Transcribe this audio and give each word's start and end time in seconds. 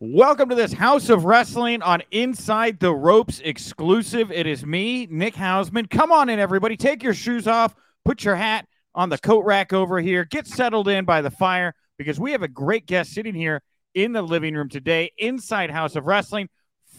Welcome 0.00 0.48
to 0.50 0.54
this 0.54 0.72
Haus 0.72 1.10
of 1.10 1.24
Wrestling 1.24 1.82
on 1.82 2.04
Inside 2.12 2.78
the 2.78 2.94
Ropes 2.94 3.40
exclusive. 3.40 4.30
It 4.30 4.46
is 4.46 4.64
me, 4.64 5.08
Nick 5.10 5.34
Hausman. 5.34 5.90
Come 5.90 6.12
on 6.12 6.28
in, 6.28 6.38
everybody. 6.38 6.76
Take 6.76 7.02
your 7.02 7.14
shoes 7.14 7.48
off, 7.48 7.74
put 8.04 8.22
your 8.22 8.36
hat 8.36 8.68
on 8.94 9.08
the 9.08 9.18
coat 9.18 9.44
rack 9.44 9.72
over 9.72 9.98
here, 9.98 10.24
get 10.24 10.46
settled 10.46 10.86
in 10.86 11.04
by 11.04 11.20
the 11.20 11.32
fire 11.32 11.74
because 11.96 12.20
we 12.20 12.30
have 12.30 12.44
a 12.44 12.48
great 12.48 12.86
guest 12.86 13.10
sitting 13.10 13.34
here 13.34 13.60
in 13.92 14.12
the 14.12 14.22
living 14.22 14.54
room 14.54 14.68
today 14.68 15.10
inside 15.18 15.68
Haus 15.68 15.96
of 15.96 16.06
Wrestling, 16.06 16.48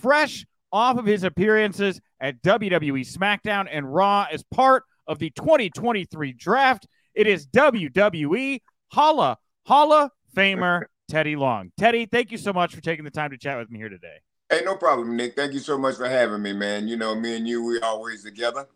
fresh 0.01 0.45
off 0.69 0.97
of 0.97 1.05
his 1.05 1.23
appearances 1.23 2.01
at 2.19 2.41
WWE 2.41 3.09
SmackDown 3.09 3.69
and 3.71 3.93
Raw 3.93 4.27
as 4.29 4.43
part 4.51 4.83
of 5.07 5.19
the 5.19 5.29
2023 5.29 6.33
draft. 6.33 6.85
It 7.15 7.27
is 7.27 7.47
WWE 7.47 8.59
Holla 8.89 9.37
Holla 9.65 10.11
Famer 10.35 10.83
Teddy 11.09 11.35
Long. 11.35 11.71
Teddy, 11.77 12.05
thank 12.05 12.31
you 12.31 12.37
so 12.37 12.53
much 12.53 12.73
for 12.73 12.81
taking 12.81 13.03
the 13.03 13.11
time 13.11 13.31
to 13.31 13.37
chat 13.37 13.57
with 13.57 13.69
me 13.69 13.79
here 13.79 13.89
today. 13.89 14.17
Hey, 14.49 14.61
no 14.63 14.75
problem, 14.75 15.15
Nick. 15.15 15.35
Thank 15.35 15.53
you 15.53 15.59
so 15.59 15.77
much 15.77 15.95
for 15.95 16.07
having 16.07 16.41
me, 16.41 16.53
man. 16.53 16.87
You 16.87 16.97
know, 16.97 17.13
me 17.15 17.35
and 17.35 17.47
you, 17.47 17.63
we 17.63 17.79
always 17.81 18.23
together. 18.23 18.67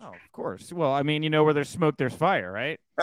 Oh, 0.00 0.08
of 0.08 0.32
course. 0.32 0.72
Well, 0.72 0.92
I 0.92 1.02
mean, 1.02 1.22
you 1.22 1.30
know, 1.30 1.44
where 1.44 1.54
there's 1.54 1.68
smoke, 1.68 1.96
there's 1.96 2.14
fire, 2.14 2.50
right? 2.50 2.78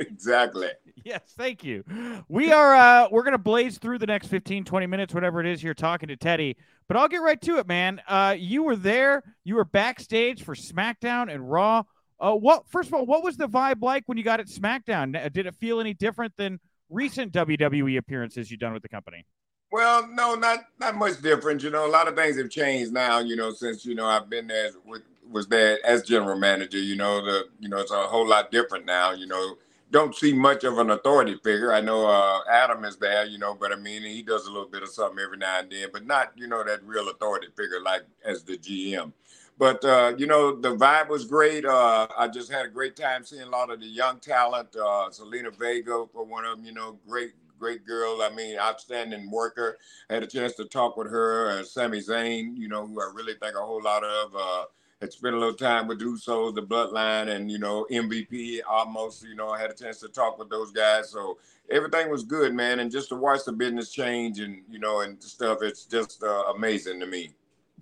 exactly. 0.00 0.68
Yes, 1.04 1.22
thank 1.36 1.64
you. 1.64 1.82
We 2.28 2.52
are 2.52 2.74
uh 2.74 3.08
we're 3.10 3.22
gonna 3.22 3.38
blaze 3.38 3.78
through 3.78 3.98
the 3.98 4.06
next 4.06 4.28
15, 4.28 4.64
20 4.64 4.86
minutes, 4.86 5.14
whatever 5.14 5.40
it 5.40 5.46
is 5.46 5.62
you're 5.62 5.74
talking 5.74 6.08
to 6.08 6.16
Teddy. 6.16 6.56
But 6.88 6.96
I'll 6.96 7.08
get 7.08 7.22
right 7.22 7.40
to 7.42 7.58
it, 7.58 7.66
man. 7.66 8.00
Uh 8.06 8.36
you 8.38 8.62
were 8.62 8.76
there, 8.76 9.22
you 9.44 9.56
were 9.56 9.64
backstage 9.64 10.44
for 10.44 10.54
SmackDown 10.54 11.32
and 11.32 11.50
Raw. 11.50 11.82
Uh 12.20 12.34
what 12.34 12.68
first 12.68 12.88
of 12.88 12.94
all, 12.94 13.06
what 13.06 13.24
was 13.24 13.36
the 13.36 13.48
vibe 13.48 13.82
like 13.82 14.04
when 14.06 14.18
you 14.18 14.24
got 14.24 14.40
at 14.40 14.46
SmackDown? 14.46 15.32
Did 15.32 15.46
it 15.46 15.54
feel 15.56 15.80
any 15.80 15.94
different 15.94 16.34
than 16.36 16.60
recent 16.90 17.32
WWE 17.32 17.98
appearances 17.98 18.50
you've 18.50 18.60
done 18.60 18.72
with 18.72 18.82
the 18.82 18.88
company? 18.88 19.24
Well, 19.72 20.06
no, 20.08 20.34
not 20.34 20.60
not 20.78 20.94
much 20.94 21.20
different. 21.20 21.62
You 21.62 21.70
know, 21.70 21.86
a 21.86 21.90
lot 21.90 22.08
of 22.08 22.14
things 22.14 22.38
have 22.38 22.50
changed 22.50 22.92
now. 22.92 23.18
You 23.18 23.36
know, 23.36 23.52
since 23.52 23.84
you 23.84 23.94
know 23.94 24.06
I've 24.06 24.30
been 24.30 24.46
there 24.46 24.70
with 24.84 25.02
was 25.30 25.46
there 25.48 25.84
as 25.84 26.02
general 26.02 26.38
manager. 26.38 26.78
You 26.78 26.96
know, 26.96 27.24
the 27.24 27.48
you 27.60 27.68
know 27.68 27.78
it's 27.78 27.90
a 27.90 28.02
whole 28.06 28.26
lot 28.26 28.50
different 28.50 28.86
now. 28.86 29.12
You 29.12 29.26
know, 29.26 29.56
don't 29.90 30.14
see 30.14 30.32
much 30.32 30.64
of 30.64 30.78
an 30.78 30.90
authority 30.90 31.34
figure. 31.42 31.72
I 31.72 31.80
know 31.80 32.06
uh, 32.06 32.40
Adam 32.50 32.84
is 32.84 32.96
there. 32.96 33.26
You 33.26 33.38
know, 33.38 33.54
but 33.54 33.72
I 33.72 33.76
mean 33.76 34.02
he 34.02 34.22
does 34.22 34.46
a 34.46 34.52
little 34.52 34.68
bit 34.68 34.82
of 34.82 34.88
something 34.88 35.18
every 35.18 35.38
now 35.38 35.58
and 35.58 35.70
then, 35.70 35.88
but 35.92 36.06
not 36.06 36.32
you 36.36 36.46
know 36.46 36.62
that 36.64 36.84
real 36.84 37.08
authority 37.08 37.48
figure 37.56 37.80
like 37.80 38.02
as 38.24 38.44
the 38.44 38.56
GM. 38.56 39.12
But 39.58 39.84
uh, 39.84 40.14
you 40.18 40.26
know, 40.26 40.54
the 40.54 40.76
vibe 40.76 41.08
was 41.08 41.24
great. 41.24 41.64
Uh, 41.64 42.06
I 42.16 42.28
just 42.28 42.50
had 42.50 42.66
a 42.66 42.68
great 42.68 42.94
time 42.94 43.24
seeing 43.24 43.42
a 43.42 43.48
lot 43.48 43.70
of 43.70 43.80
the 43.80 43.86
young 43.86 44.20
talent. 44.20 44.68
Uh, 44.76 45.08
Zelina 45.10 45.56
Vega 45.56 46.04
for 46.12 46.24
one 46.24 46.44
of 46.44 46.56
them. 46.56 46.66
You 46.66 46.72
know, 46.72 46.98
great 47.08 47.32
great 47.58 47.86
girl. 47.86 48.20
I 48.22 48.30
mean, 48.34 48.58
outstanding 48.58 49.30
worker. 49.30 49.78
I 50.10 50.14
had 50.14 50.22
a 50.22 50.26
chance 50.26 50.54
to 50.56 50.66
talk 50.66 50.96
with 50.96 51.10
her. 51.10 51.50
Uh, 51.50 51.62
Sami 51.64 52.00
Zayn, 52.00 52.56
you 52.56 52.68
know, 52.68 52.86
who 52.86 53.00
I 53.00 53.10
really 53.14 53.34
think 53.34 53.56
a 53.56 53.64
whole 53.64 53.82
lot 53.82 54.04
of. 54.04 54.36
Uh, 54.36 54.64
had 55.00 55.12
spent 55.12 55.34
a 55.34 55.38
little 55.38 55.54
time 55.54 55.86
with 55.86 56.00
Usos, 56.00 56.54
the 56.54 56.62
Bloodline, 56.62 57.28
and 57.28 57.50
you 57.50 57.58
know 57.58 57.86
MVP. 57.90 58.60
Almost, 58.68 59.24
you 59.24 59.34
know, 59.34 59.50
I 59.50 59.60
had 59.60 59.70
a 59.70 59.74
chance 59.74 60.00
to 60.00 60.08
talk 60.08 60.38
with 60.38 60.50
those 60.50 60.70
guys. 60.70 61.10
So 61.10 61.38
everything 61.70 62.10
was 62.10 62.24
good, 62.24 62.54
man. 62.54 62.80
And 62.80 62.90
just 62.90 63.08
to 63.10 63.16
watch 63.16 63.44
the 63.44 63.52
business 63.52 63.90
change 63.90 64.40
and 64.40 64.62
you 64.70 64.78
know 64.78 65.00
and 65.00 65.22
stuff, 65.22 65.58
it's 65.62 65.84
just 65.84 66.22
uh, 66.22 66.44
amazing 66.54 67.00
to 67.00 67.06
me. 67.06 67.30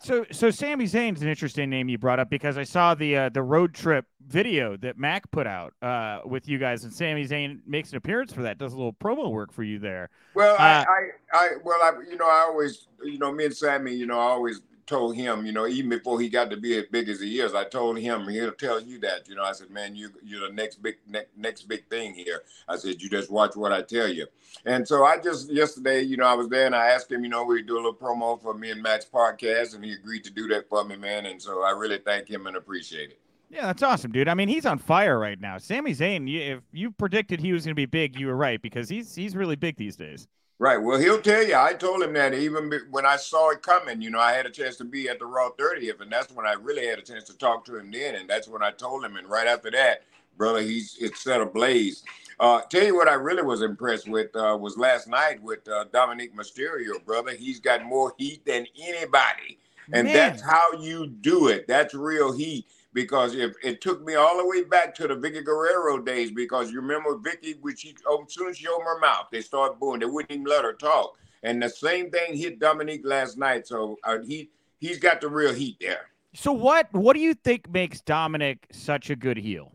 So, 0.03 0.27
so 0.33 0.51
Sami 0.51 0.87
Zayn's 0.87 1.23
an 1.23 1.29
interesting 1.29 1.71
name 1.71 1.89
you 1.89 1.99
brought 1.99 2.19
up 2.19 2.29
because 2.29 2.59
I 2.59 2.65
saw 2.65 2.95
the 2.95 3.17
uh, 3.17 3.29
the 3.29 3.43
road 3.43 3.75
trip 3.75 4.05
video 4.27 4.77
that 4.79 4.99
Mac 4.99 5.31
put 5.31 5.47
out 5.47 5.73
uh, 5.83 6.21
with 6.25 6.49
you 6.49 6.59
guys, 6.59 6.83
and 6.83 6.93
Sami 6.93 7.27
Zayn 7.27 7.61
makes 7.67 7.91
an 7.91 7.97
appearance 7.99 8.33
for 8.33 8.43
that. 8.43 8.59
Does 8.59 8.73
a 8.73 8.77
little 8.77 8.93
promo 8.93 9.31
work 9.31 9.53
for 9.53 9.63
you 9.63 9.79
there. 9.79 10.11
Well, 10.35 10.55
uh, 10.55 10.59
I, 10.59 10.85
I, 10.85 11.11
I, 11.33 11.49
well, 11.63 11.79
I, 11.81 11.93
you 12.11 12.17
know, 12.17 12.27
I 12.27 12.47
always, 12.49 12.89
you 13.05 13.19
know, 13.19 13.33
me 13.33 13.45
and 13.45 13.57
Sami, 13.57 13.95
you 13.95 14.07
know, 14.07 14.19
I 14.19 14.25
always 14.25 14.61
told 14.87 15.17
him, 15.17 15.47
you 15.47 15.53
know, 15.53 15.67
even 15.67 15.91
before 15.91 16.21
he 16.21 16.29
got 16.29 16.51
to 16.51 16.57
be 16.57 16.77
as 16.77 16.85
big 16.91 17.09
as 17.09 17.21
he 17.21 17.41
is, 17.41 17.55
I 17.55 17.65
told 17.65 17.99
him 17.99 18.29
he'll 18.29 18.53
tell 18.53 18.81
you 18.81 18.99
that, 19.01 19.29
you 19.29 19.35
know. 19.35 19.43
I 19.43 19.53
said, 19.53 19.71
man, 19.71 19.95
you 19.95 20.11
you're 20.23 20.49
the 20.49 20.55
next 20.55 20.83
big 20.83 20.97
ne- 21.07 21.27
next 21.37 21.63
big 21.63 21.89
thing 21.89 22.15
here. 22.15 22.43
I 22.69 22.77
said, 22.77 23.01
you 23.01 23.09
just 23.09 23.31
watch 23.31 23.57
what 23.57 23.73
I 23.73 23.83
tell 23.83 24.09
you. 24.09 24.27
And 24.67 24.87
so 24.87 25.05
I 25.05 25.19
just 25.19 25.51
yesterday, 25.51 26.03
you 26.03 26.17
know, 26.17 26.27
I 26.27 26.35
was 26.35 26.49
there 26.49 26.67
and 26.67 26.75
I 26.75 26.89
asked 26.89 27.11
him, 27.11 27.25
you 27.25 27.31
know, 27.31 27.45
we 27.45 27.63
do 27.63 27.75
a 27.75 27.77
little 27.77 27.95
promo 27.95 28.41
for 28.41 28.55
me 28.55 28.71
and 28.71 28.83
Max 28.83 29.05
podcast, 29.05 29.75
and 29.75 29.85
he 29.85 29.93
agreed 29.93 30.25
to 30.25 30.31
do 30.31 30.49
that 30.49 30.69
for 30.69 30.85
me, 30.85 30.97
man. 30.97 31.27
And 31.27 31.41
so 31.41 31.63
I 31.63 31.71
really 31.71 31.99
thank 31.99 32.29
him 32.29 32.47
and 32.47 32.57
appreciate 32.57 33.11
it. 33.11 33.19
Yeah, 33.51 33.67
that's 33.67 33.83
awesome, 33.83 34.11
dude. 34.11 34.29
I 34.29 34.35
mean, 34.35 34.49
he's 34.49 34.67
on 34.67 34.79
fire 34.79 35.19
right 35.19 35.41
now. 35.41 35.59
Sami 35.59 35.93
Zayn, 35.93 36.29
if 36.29 36.61
you 36.73 36.91
predicted 36.91 37.41
he 37.41 37.53
was 37.53 37.65
going 37.65 37.71
to 37.71 37.77
be 37.77 37.87
big, 37.87 38.19
you 38.19 38.27
were 38.27 38.37
right 38.37 38.61
because 38.61 38.89
he's 38.89 39.15
he's 39.15 39.37
really 39.37 39.57
big 39.57 39.77
these 39.77 39.97
days. 39.97 40.27
Right. 40.59 40.77
Well, 40.77 41.01
he'll 41.01 41.21
tell 41.21 41.43
you. 41.43 41.57
I 41.57 41.75
told 41.75 42.03
him 42.03 42.13
that 42.13 42.33
even 42.33 42.71
when 42.91 43.05
I 43.05 43.17
saw 43.17 43.51
it 43.51 43.63
coming, 43.63 44.01
you 44.01 44.11
know, 44.11 44.21
I 44.21 44.33
had 44.33 44.47
a 44.47 44.51
chance 44.51 44.77
to 44.77 44.85
be 44.85 45.09
at 45.09 45.19
the 45.19 45.27
Raw 45.27 45.51
30th, 45.51 46.01
and 46.01 46.13
that's 46.13 46.33
when 46.33 46.47
I 46.47 46.53
really 46.53 46.87
had 46.87 46.99
a 46.99 47.03
chance 47.03 47.25
to 47.25 47.37
talk 47.37 47.65
to 47.67 47.77
him 47.77 47.91
then. 47.91 48.15
And 48.15 48.31
that's 48.31 48.47
when 48.47 48.63
I 48.63 48.71
told 48.71 49.05
him. 49.05 49.17
And 49.17 49.29
right 49.29 49.49
after 49.49 49.71
that, 49.73 50.03
brother, 50.37 50.61
he's 50.61 50.97
it's 51.01 51.23
set 51.23 51.41
ablaze. 51.41 52.05
Uh, 52.39 52.61
tell 52.63 52.85
you 52.85 52.95
what, 52.95 53.09
I 53.09 53.15
really 53.15 53.43
was 53.43 53.63
impressed 53.63 54.09
with 54.09 54.35
uh, 54.37 54.57
was 54.61 54.77
last 54.77 55.09
night 55.09 55.43
with 55.43 55.67
uh, 55.69 55.87
Dominik 55.93 56.35
Mysterio, 56.35 57.05
brother. 57.05 57.33
He's 57.33 57.61
got 57.61 57.85
more 57.85 58.13
heat 58.19 58.45
than 58.45 58.67
anybody, 58.81 59.59
and 59.93 60.05
Man. 60.05 60.15
that's 60.15 60.43
how 60.43 60.73
you 60.81 61.07
do 61.07 61.49
it. 61.49 61.67
That's 61.69 61.95
real 61.95 62.33
heat 62.33 62.67
because 62.95 63.35
if 63.35 63.55
it 63.63 63.81
took 63.81 64.03
me 64.03 64.15
all 64.15 64.39
the 64.39 64.47
way 64.47 64.63
back 64.63 64.95
to 64.95 65.09
the 65.09 65.17
Vickie 65.17 65.45
Guerrero 65.45 65.99
days, 65.99 66.31
because 66.31 66.71
you 66.71 66.81
remember 66.81 67.17
Vickie, 67.17 67.61
which 67.61 67.81
she 67.81 67.95
oh, 68.07 68.25
as 68.27 68.33
soon 68.33 68.49
as 68.49 68.57
she 68.57 68.69
opened 68.69 68.87
her 68.87 69.01
mouth, 69.01 69.27
they 69.31 69.43
started 69.43 69.79
booing. 69.79 70.01
They 70.01 70.07
wouldn't 70.07 70.31
even 70.31 70.45
let 70.45 70.65
her 70.65 70.73
talk. 70.73 71.19
And 71.43 71.63
the 71.63 71.69
same 71.69 72.11
thing 72.11 72.37
hit 72.37 72.61
Dominik 72.61 73.03
last 73.05 73.37
night. 73.37 73.67
So 73.67 73.99
uh, 74.05 74.19
he 74.27 74.49
he's 74.79 74.99
got 74.99 75.21
the 75.21 75.29
real 75.29 75.53
heat 75.53 75.77
there. 75.81 76.07
So 76.35 76.53
what 76.53 76.89
what 76.93 77.15
do 77.15 77.21
you 77.21 77.35
think 77.35 77.71
makes 77.71 78.01
Dominik 78.01 78.59
such 78.73 79.11
a 79.11 79.17
good 79.17 79.37
heel? 79.37 79.74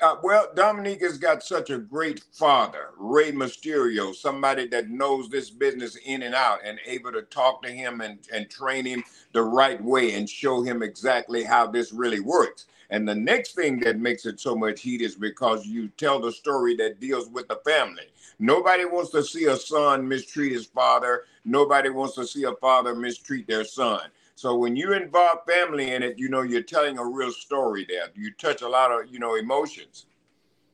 Uh, 0.00 0.16
well, 0.22 0.48
Dominik 0.54 1.02
has 1.02 1.18
got 1.18 1.42
such 1.42 1.70
a 1.70 1.78
great 1.78 2.22
father, 2.32 2.90
Rey 2.96 3.32
Mysterio, 3.32 4.14
somebody 4.14 4.66
that 4.68 4.88
knows 4.88 5.28
this 5.28 5.50
business 5.50 5.96
in 6.06 6.22
and 6.22 6.34
out 6.34 6.60
and 6.64 6.78
able 6.86 7.12
to 7.12 7.22
talk 7.22 7.62
to 7.62 7.70
him 7.70 8.00
and, 8.00 8.18
and 8.32 8.48
train 8.48 8.86
him 8.86 9.04
the 9.32 9.42
right 9.42 9.82
way 9.82 10.14
and 10.14 10.28
show 10.28 10.62
him 10.62 10.82
exactly 10.82 11.44
how 11.44 11.66
this 11.66 11.92
really 11.92 12.20
works. 12.20 12.66
And 12.90 13.08
the 13.08 13.14
next 13.14 13.54
thing 13.54 13.80
that 13.80 13.98
makes 13.98 14.24
it 14.24 14.40
so 14.40 14.56
much 14.56 14.80
heat 14.80 15.02
is 15.02 15.14
because 15.16 15.66
you 15.66 15.88
tell 15.96 16.18
the 16.20 16.32
story 16.32 16.76
that 16.76 17.00
deals 17.00 17.28
with 17.28 17.48
the 17.48 17.60
family. 17.64 18.04
Nobody 18.38 18.86
wants 18.86 19.10
to 19.10 19.22
see 19.22 19.46
a 19.46 19.56
son 19.56 20.08
mistreat 20.08 20.52
his 20.52 20.66
father. 20.66 21.24
Nobody 21.44 21.90
wants 21.90 22.14
to 22.14 22.26
see 22.26 22.44
a 22.44 22.54
father 22.54 22.94
mistreat 22.94 23.46
their 23.46 23.64
son. 23.64 24.00
So 24.40 24.54
when 24.54 24.74
you 24.74 24.94
involve 24.94 25.40
family 25.46 25.92
in 25.92 26.02
it, 26.02 26.18
you 26.18 26.30
know, 26.30 26.40
you're 26.40 26.62
telling 26.62 26.96
a 26.96 27.04
real 27.04 27.30
story 27.30 27.84
there. 27.86 28.06
You 28.14 28.32
touch 28.32 28.62
a 28.62 28.68
lot 28.68 28.90
of, 28.90 29.12
you 29.12 29.18
know, 29.18 29.34
emotions. 29.34 30.06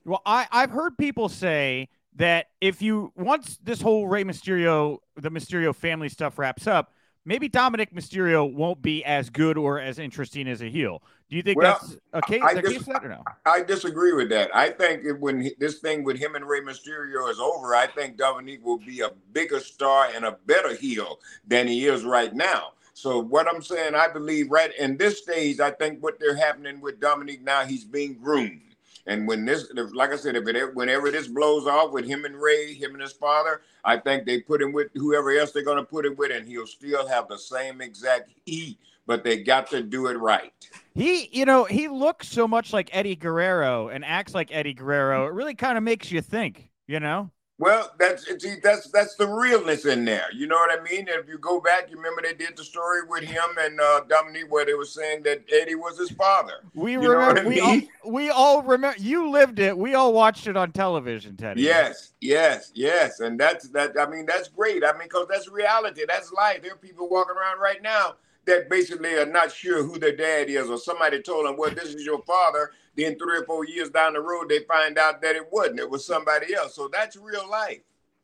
Well, 0.05 0.23
I, 0.25 0.47
I've 0.53 0.71
heard 0.71 0.97
people 0.97 1.29
say 1.29 1.89
that 2.15 2.47
if 2.61 2.81
you 2.81 3.13
once 3.17 3.59
this 3.65 3.81
whole 3.81 4.07
Rey 4.07 4.23
Mysterio, 4.23 4.99
the 5.17 5.33
Mysterio 5.33 5.75
family 5.75 6.09
stuff 6.09 6.39
wraps 6.39 6.69
up, 6.69 6.93
maybe 7.25 7.49
Dominik 7.49 7.93
Mysterio 7.93 8.55
won't 8.55 8.83
be 8.83 9.05
as 9.05 9.31
good 9.31 9.59
or 9.59 9.81
as 9.81 9.99
interesting 9.99 10.47
as 10.47 10.63
a 10.63 10.71
heel. 10.71 11.03
Do 11.29 11.35
you 11.35 11.43
think 11.43 11.59
well, 11.59 11.77
that's 11.83 11.97
okay? 12.15 12.41
I, 12.41 12.61
dis- 12.61 12.85
that 12.85 13.05
or 13.05 13.09
no? 13.09 13.25
I 13.47 13.65
disagree 13.65 14.13
with 14.13 14.29
that. 14.29 14.55
I 14.55 14.71
think 14.71 15.03
when 15.19 15.41
he, 15.41 15.55
this 15.59 15.81
thing 15.81 16.05
with 16.05 16.21
him 16.21 16.37
and 16.37 16.47
Rey 16.47 16.61
Mysterio 16.61 17.29
is 17.29 17.41
over, 17.41 17.75
I 17.75 17.89
think 17.89 18.17
Dominik 18.17 18.63
will 18.63 18.79
be 18.79 19.01
a 19.01 19.11
bigger 19.33 19.59
star 19.59 20.07
and 20.15 20.25
a 20.25 20.39
better 20.47 20.73
heel 20.77 21.19
than 21.49 21.67
he 21.67 21.87
is 21.87 22.05
right 22.05 22.33
now. 22.33 22.75
So 22.97 23.19
what 23.19 23.47
I'm 23.47 23.61
saying, 23.61 23.95
I 23.95 24.09
believe 24.09 24.51
right 24.51 24.75
in 24.79 24.97
this 24.97 25.19
stage, 25.19 25.61
I 25.61 25.71
think 25.71 26.03
what 26.03 26.19
they're 26.19 26.35
happening 26.35 26.81
with 26.81 26.99
Dominik 26.99 27.43
now, 27.43 27.67
he's 27.67 27.85
being 27.85 28.15
groomed. 28.15 28.63
And 29.07 29.29
when 29.29 29.45
this, 29.45 29.71
like 29.93 30.15
I 30.15 30.17
said, 30.17 30.35
if 30.35 30.49
it 30.49 30.75
whenever 30.75 31.11
this 31.11 31.29
blows 31.29 31.67
off 31.67 31.93
with 31.93 32.07
him 32.07 32.25
and 32.25 32.35
Rey, 32.35 32.73
him 32.73 32.95
and 32.95 33.03
his 33.03 33.13
father, 33.13 33.61
I 33.85 33.99
think 33.99 34.25
they 34.25 34.41
put 34.41 34.63
him 34.63 34.73
with 34.73 34.89
whoever 34.95 35.31
else 35.33 35.53
they're 35.53 35.63
going 35.63 35.77
to 35.77 35.85
put 35.85 36.07
him 36.07 36.17
with, 36.17 36.31
and 36.31 36.49
he'll 36.49 36.67
still 36.67 37.07
have 37.07 37.29
the 37.29 37.37
same 37.37 37.83
exact 37.83 38.31
heat. 38.47 38.79
But 39.05 39.25
they 39.25 39.43
got 39.43 39.69
to 39.73 39.83
do 39.83 40.07
it 40.07 40.15
right. 40.15 40.55
He, 40.95 41.29
you 41.33 41.45
know, 41.45 41.65
he 41.65 41.89
looks 41.89 42.29
so 42.29 42.49
much 42.49 42.73
like 42.73 42.89
Eddie 42.95 43.15
Guerrero 43.15 43.89
and 43.89 44.07
acts 44.07 44.35
like 44.35 44.49
Eddie 44.51 44.73
Guerrero. 44.73 45.27
It 45.27 45.35
really 45.35 45.55
kind 45.55 45.77
of 45.77 45.85
makes 45.85 46.11
you 46.11 46.23
think, 46.23 46.71
you 46.87 46.99
know. 46.99 47.31
Well, 47.59 47.91
that's 47.99 48.27
that's 48.63 48.91
that's 48.91 49.15
the 49.15 49.27
realness 49.27 49.87
in 49.87 50.05
there. 50.05 50.27
You 50.35 50.47
know 50.47 50.57
what 50.57 50.79
I 50.79 50.83
mean? 50.83 51.07
If 51.09 51.27
you 51.27 51.39
go 51.39 51.59
back, 51.59 51.91
you 51.91 51.97
remember 51.97 52.21
they 52.21 52.35
did 52.35 52.55
the 52.55 52.63
story 52.63 53.01
with 53.09 53.25
him 53.25 53.45
and 53.59 53.81
uh, 53.81 54.03
Dominik 54.07 54.51
where 54.51 54.67
they 54.67 54.75
were 54.75 54.85
saying 54.85 55.23
that 55.23 55.43
Eddie 55.51 55.75
was 55.75 55.99
his 55.99 56.11
father. 56.11 56.65
We 56.75 56.93
you 56.93 57.11
remember. 57.11 57.49
We 57.49 57.61
all, 57.61 57.81
we 58.05 58.29
all 58.29 58.63
remember. 58.63 58.99
You 59.01 59.31
lived 59.31 59.59
it. 59.59 59.77
We 59.77 59.95
all 59.95 60.13
watched 60.13 60.47
it 60.47 60.57
on 60.57 60.73
television, 60.73 61.35
Teddy. 61.39 61.63
Yes, 61.63 62.13
yes, 62.21 62.73
yes, 62.75 63.21
and 63.21 63.41
that's 63.41 63.71
that. 63.71 63.99
I 63.99 64.07
mean, 64.07 64.27
that's 64.27 64.49
great. 64.49 64.85
I 64.85 64.93
mean, 64.93 65.05
because 65.05 65.27
that's 65.31 65.49
reality. 65.49 66.03
That's 66.07 66.33
life. 66.33 66.61
There 66.63 66.75
are 66.75 66.77
people 66.77 67.09
walking 67.09 67.37
around 67.37 67.61
right 67.61 67.81
now 67.83 68.17
that 68.47 68.69
basically 68.71 69.15
are 69.15 69.27
not 69.27 69.53
sure 69.53 69.83
who 69.83 69.99
their 69.99 70.17
dad 70.17 70.49
is, 70.49 70.69
or 70.69 70.79
somebody 70.79 71.21
told 71.23 71.47
them, 71.47 71.57
"Well, 71.57 71.71
this 71.71 71.95
is 71.95 72.05
your 72.05 72.23
father." 72.23 72.71
Then 72.97 73.19
three 73.19 73.39
or 73.39 73.45
four 73.45 73.67
years 73.67 73.91
down 73.91 74.15
the 74.15 74.21
road, 74.21 74.49
they 74.49 74.61
find 74.61 74.97
out 74.99 75.21
that 75.21 75.37
it 75.37 75.53
wasn't. 75.53 75.81
It 75.81 75.91
was 75.91 76.07
somebody 76.07 76.55
else. 76.55 76.75
So 76.75 76.89
that's 76.91 77.17
real 77.17 77.49
life. 77.49 77.81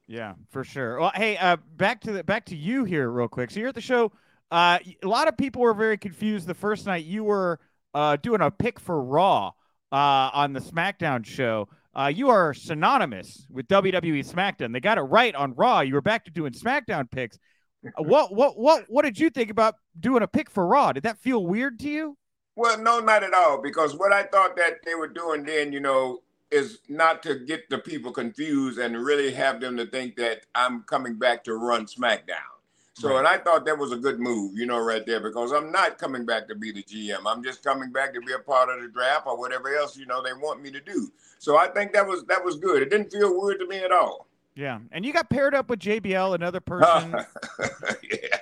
Yeah, 0.07 0.35
for 0.51 0.65
sure. 0.65 0.99
Well, 0.99 1.13
hey, 1.15 1.37
uh, 1.37 1.57
back 1.77 2.01
to 2.03 2.13
the 2.13 2.25
back 2.25 2.47
to 2.47 2.57
you 2.57 2.85
here, 2.85 3.11
real 3.11 3.29
quick. 3.29 3.51
So 3.51 3.61
you're 3.61 3.69
at 3.69 3.75
the 3.75 3.81
show. 3.81 4.13
Uh, 4.51 4.79
a 5.03 5.09
lot 5.09 5.29
of 5.29 5.37
people 5.37 5.63
were 5.63 5.75
very 5.75 5.97
confused 5.97 6.47
the 6.47 6.55
first 6.55 6.87
night. 6.87 7.05
You 7.05 7.25
were 7.25 7.61
uh, 7.95 8.17
doing 8.17 8.41
a 8.41 8.51
pick 8.51 8.79
for 8.79 9.03
Raw 9.03 9.53
uh, 9.91 10.31
on 10.33 10.53
the 10.53 10.61
SmackDown 10.61 11.25
show. 11.25 11.69
Uh, 11.95 12.11
you 12.15 12.31
are 12.31 12.55
synonymous 12.55 13.47
with 13.51 13.69
WWE 13.69 14.27
SmackDown. 14.27 14.73
They 14.73 14.81
got 14.81 14.99
it 14.99 15.03
right 15.03 15.35
on 15.35 15.55
Raw. 15.55 15.81
You 15.81 15.95
were 15.95 16.03
back 16.03 16.25
to 16.25 16.31
doing 16.31 16.53
SmackDown 16.53 17.11
picks. 17.11 17.39
Uh, 17.85 18.03
what 18.03 18.35
what 18.35 18.59
what 18.59 18.85
what 18.89 19.03
did 19.03 19.19
you 19.19 19.31
think 19.31 19.51
about 19.51 19.77
doing 19.99 20.23
a 20.23 20.29
pick 20.29 20.51
for 20.51 20.67
Raw? 20.67 20.93
Did 20.93 21.03
that 21.05 21.19
feel 21.19 21.45
weird 21.45 21.79
to 21.81 21.89
you? 21.89 22.17
Well, 22.55 22.79
no, 22.79 23.01
not 23.01 23.25
at 23.25 23.35
all. 23.35 23.61
Because 23.61 23.97
what 23.97 24.13
I 24.13 24.25
thought 24.25 24.57
that 24.57 24.85
they 24.85 24.95
were 24.95 25.09
doing 25.09 25.45
then, 25.45 25.73
you 25.73 25.81
know, 25.81 26.23
is 26.51 26.81
not 26.89 27.23
to 27.23 27.37
get 27.37 27.69
the 27.71 27.79
people 27.79 28.13
confused 28.13 28.79
and 28.79 28.97
really 28.97 29.33
have 29.33 29.61
them 29.61 29.77
to 29.79 29.87
think 29.87 30.17
that 30.17 30.45
I'm 30.55 30.83
coming 30.83 31.15
back 31.15 31.45
to 31.45 31.55
run 31.55 31.87
SmackDown. 31.87 32.53
So, 32.95 33.09
right. 33.09 33.19
and 33.21 33.27
I 33.27 33.39
thought 33.39 33.65
that 33.65 33.79
was 33.79 33.93
a 33.93 33.97
good 33.97 34.21
move, 34.21 34.55
you 34.55 34.67
know, 34.67 34.79
right 34.79 35.05
there, 35.07 35.21
because 35.21 35.51
I'm 35.51 35.73
not 35.73 35.97
coming 35.97 36.27
back 36.27 36.47
to 36.49 36.55
be 36.55 36.73
the 36.73 36.83
GM. 36.83 37.23
I'm 37.27 37.43
just 37.43 37.65
coming 37.65 37.91
back 37.91 38.13
to 38.13 38.21
be 38.21 38.35
a 38.35 38.39
part 38.39 38.69
of 38.69 38.83
the 38.83 38.89
draft 38.89 39.27
or 39.27 39.39
whatever 39.39 39.75
else, 39.75 39.97
you 39.97 40.05
know, 40.05 40.23
they 40.23 40.35
want 40.35 40.63
me 40.63 40.71
to 40.73 40.81
do. 40.81 41.11
So 41.39 41.57
I 41.57 41.69
think 41.69 41.93
that 41.95 42.07
was 42.07 42.25
that 42.25 42.45
was 42.45 42.57
good. 42.57 42.83
It 42.83 42.91
didn't 42.91 43.11
feel 43.11 43.41
weird 43.41 43.61
to 43.61 43.67
me 43.67 43.79
at 43.79 43.93
all. 43.93 44.29
Yeah, 44.55 44.81
and 44.93 45.05
you 45.05 45.13
got 45.13 45.31
paired 45.31 45.55
up 45.55 45.71
with 45.71 45.81
JBL, 45.81 46.35
another 46.35 46.61
person. 46.73 47.15
yeah. 48.03 48.39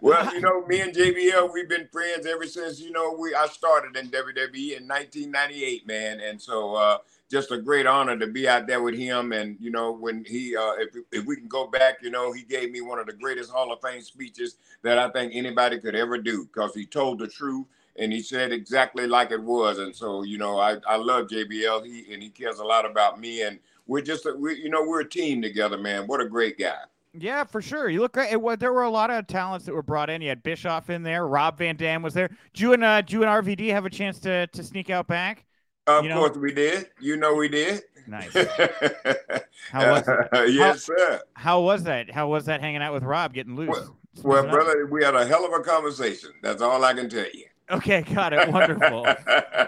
Well, 0.00 0.32
you 0.34 0.40
know, 0.40 0.64
me 0.66 0.80
and 0.80 0.94
JBL, 0.94 1.52
we've 1.52 1.68
been 1.68 1.88
friends 1.92 2.26
ever 2.26 2.46
since 2.46 2.80
you 2.80 2.90
know 2.92 3.16
we 3.18 3.34
I 3.34 3.46
started 3.46 3.96
in 3.96 4.10
WWE 4.10 4.78
in 4.78 4.86
1998, 4.88 5.86
man, 5.86 6.20
and 6.20 6.40
so. 6.40 6.74
uh 6.74 6.98
just 7.30 7.50
a 7.50 7.58
great 7.58 7.86
honor 7.86 8.16
to 8.16 8.26
be 8.28 8.48
out 8.48 8.66
there 8.68 8.82
with 8.82 8.94
him. 8.96 9.32
And 9.32 9.56
you 9.60 9.70
know, 9.70 9.90
when 9.92 10.24
he, 10.24 10.56
uh, 10.56 10.74
if 10.78 10.94
if 11.10 11.24
we 11.26 11.36
can 11.36 11.48
go 11.48 11.66
back, 11.66 11.96
you 12.02 12.10
know, 12.10 12.32
he 12.32 12.42
gave 12.42 12.70
me 12.70 12.80
one 12.82 12.98
of 13.00 13.06
the 13.06 13.12
greatest 13.14 13.50
Hall 13.50 13.72
of 13.72 13.80
Fame 13.82 14.02
speeches 14.02 14.56
that 14.82 14.98
I 14.98 15.08
think 15.10 15.32
anybody 15.34 15.80
could 15.80 15.96
ever 15.96 16.18
do 16.18 16.44
because 16.44 16.74
he 16.74 16.86
told 16.86 17.18
the 17.18 17.26
truth 17.26 17.66
and 17.98 18.12
he 18.12 18.20
said 18.22 18.52
exactly 18.52 19.06
like 19.08 19.32
it 19.32 19.42
was. 19.42 19.78
And 19.78 19.94
so, 19.94 20.22
you 20.22 20.38
know, 20.38 20.58
I 20.58 20.76
I 20.86 20.96
love 20.96 21.26
JBL. 21.26 21.84
He 21.84 22.12
and 22.14 22.22
he 22.22 22.28
cares 22.30 22.58
a 22.60 22.64
lot 22.64 22.88
about 22.88 23.18
me. 23.20 23.42
And 23.42 23.58
we're 23.86 24.02
just, 24.02 24.26
we, 24.38 24.56
you 24.56 24.68
know, 24.68 24.82
we're 24.82 25.00
a 25.00 25.08
team 25.08 25.42
together, 25.42 25.78
man. 25.78 26.06
What 26.06 26.20
a 26.20 26.28
great 26.28 26.58
guy. 26.58 26.76
Yeah, 27.18 27.44
for 27.44 27.62
sure. 27.62 27.88
You 27.88 28.00
look 28.00 28.12
great. 28.12 28.32
It 28.32 28.40
was, 28.40 28.58
there 28.58 28.72
were 28.72 28.82
a 28.82 28.90
lot 28.90 29.10
of 29.10 29.26
talents 29.26 29.64
that 29.66 29.74
were 29.74 29.82
brought 29.82 30.10
in. 30.10 30.20
You 30.20 30.28
had 30.28 30.42
Bischoff 30.42 30.90
in 30.90 31.02
there. 31.02 31.26
Rob 31.26 31.58
Van 31.58 31.76
Dam 31.76 32.02
was 32.02 32.14
there. 32.14 32.28
Did 32.28 32.60
you 32.60 32.72
and 32.74 32.84
uh, 32.84 33.02
you 33.08 33.22
and 33.22 33.30
RVD 33.30 33.70
have 33.70 33.86
a 33.86 33.90
chance 33.90 34.18
to 34.20 34.46
to 34.48 34.62
sneak 34.62 34.90
out 34.90 35.06
back? 35.06 35.46
Of 35.86 36.04
you 36.04 36.10
know, 36.10 36.18
course 36.18 36.36
we 36.36 36.52
did. 36.52 36.90
You 37.00 37.16
know 37.16 37.34
we 37.34 37.48
did. 37.48 37.82
Nice. 38.06 38.34
how 39.70 39.92
was 39.92 40.06
it? 40.06 40.28
yes, 40.52 40.58
how, 40.58 40.74
sir. 40.96 41.20
How 41.34 41.60
was 41.60 41.84
that? 41.84 42.10
How 42.10 42.28
was 42.28 42.44
that 42.46 42.60
hanging 42.60 42.82
out 42.82 42.92
with 42.92 43.02
Rob, 43.02 43.32
getting 43.32 43.56
loose? 43.56 43.68
Well, 43.68 43.98
well 44.22 44.48
brother, 44.48 44.86
we 44.86 45.04
had 45.04 45.14
a 45.14 45.26
hell 45.26 45.46
of 45.46 45.52
a 45.52 45.62
conversation. 45.62 46.30
That's 46.42 46.60
all 46.60 46.84
I 46.84 46.92
can 46.92 47.08
tell 47.08 47.26
you. 47.32 47.46
Okay, 47.70 48.02
got 48.02 48.32
it. 48.32 48.48
Wonderful. 48.52 49.06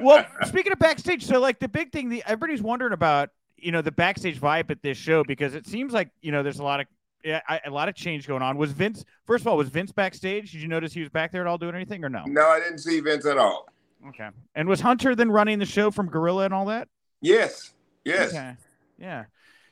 well, 0.01 0.27
speaking 0.45 0.73
of 0.73 0.79
backstage, 0.79 1.25
so 1.25 1.41
like 1.41 1.59
the 1.59 1.69
big 1.69 1.93
thing, 1.93 2.09
the 2.09 2.23
everybody's 2.27 2.63
wondering 2.63 2.93
about, 2.93 3.31
you 3.61 3.73
know, 3.73 3.83
the 3.83 3.93
backstage 3.93 4.41
vibe 4.41 4.71
at 4.71 4.83
this 4.83 4.97
show 4.97 5.25
because 5.25 5.55
it 5.55 5.67
seems 5.67 5.93
like 5.93 6.11
you 6.21 6.33
know 6.33 6.43
there's 6.43 6.59
a 6.59 6.65
lot 6.65 6.81
of 6.81 6.87
a 7.25 7.71
lot 7.71 7.89
of 7.89 7.95
change 7.95 8.27
going 8.27 8.43
on. 8.43 8.57
Was 8.57 8.73
Vince 8.73 9.05
first 9.27 9.43
of 9.43 9.49
all 9.49 9.57
was 9.57 9.69
Vince 9.69 9.93
backstage? 9.93 10.53
Did 10.53 10.63
you 10.63 10.69
notice 10.69 10.93
he 10.93 11.01
was 11.01 11.11
back 11.11 11.33
there 11.33 11.43
at 11.43 11.47
all 11.47 11.59
doing 11.59 11.75
anything 11.75 12.05
or 12.05 12.09
no? 12.09 12.23
No, 12.27 12.47
I 12.47 12.61
didn't 12.61 12.79
see 12.79 13.01
Vince 13.01 13.27
at 13.27 13.39
all. 13.39 13.69
Okay. 14.09 14.29
And 14.55 14.69
was 14.69 14.81
Hunter 14.81 15.15
then 15.15 15.31
running 15.31 15.59
the 15.59 15.67
show 15.67 15.91
from 15.91 16.09
Gorilla 16.09 16.45
and 16.45 16.55
all 16.55 16.67
that? 16.67 16.89
Yes. 17.21 17.73
Yes. 18.05 18.31
Okay. 18.31 18.55
Yeah. 18.99 19.25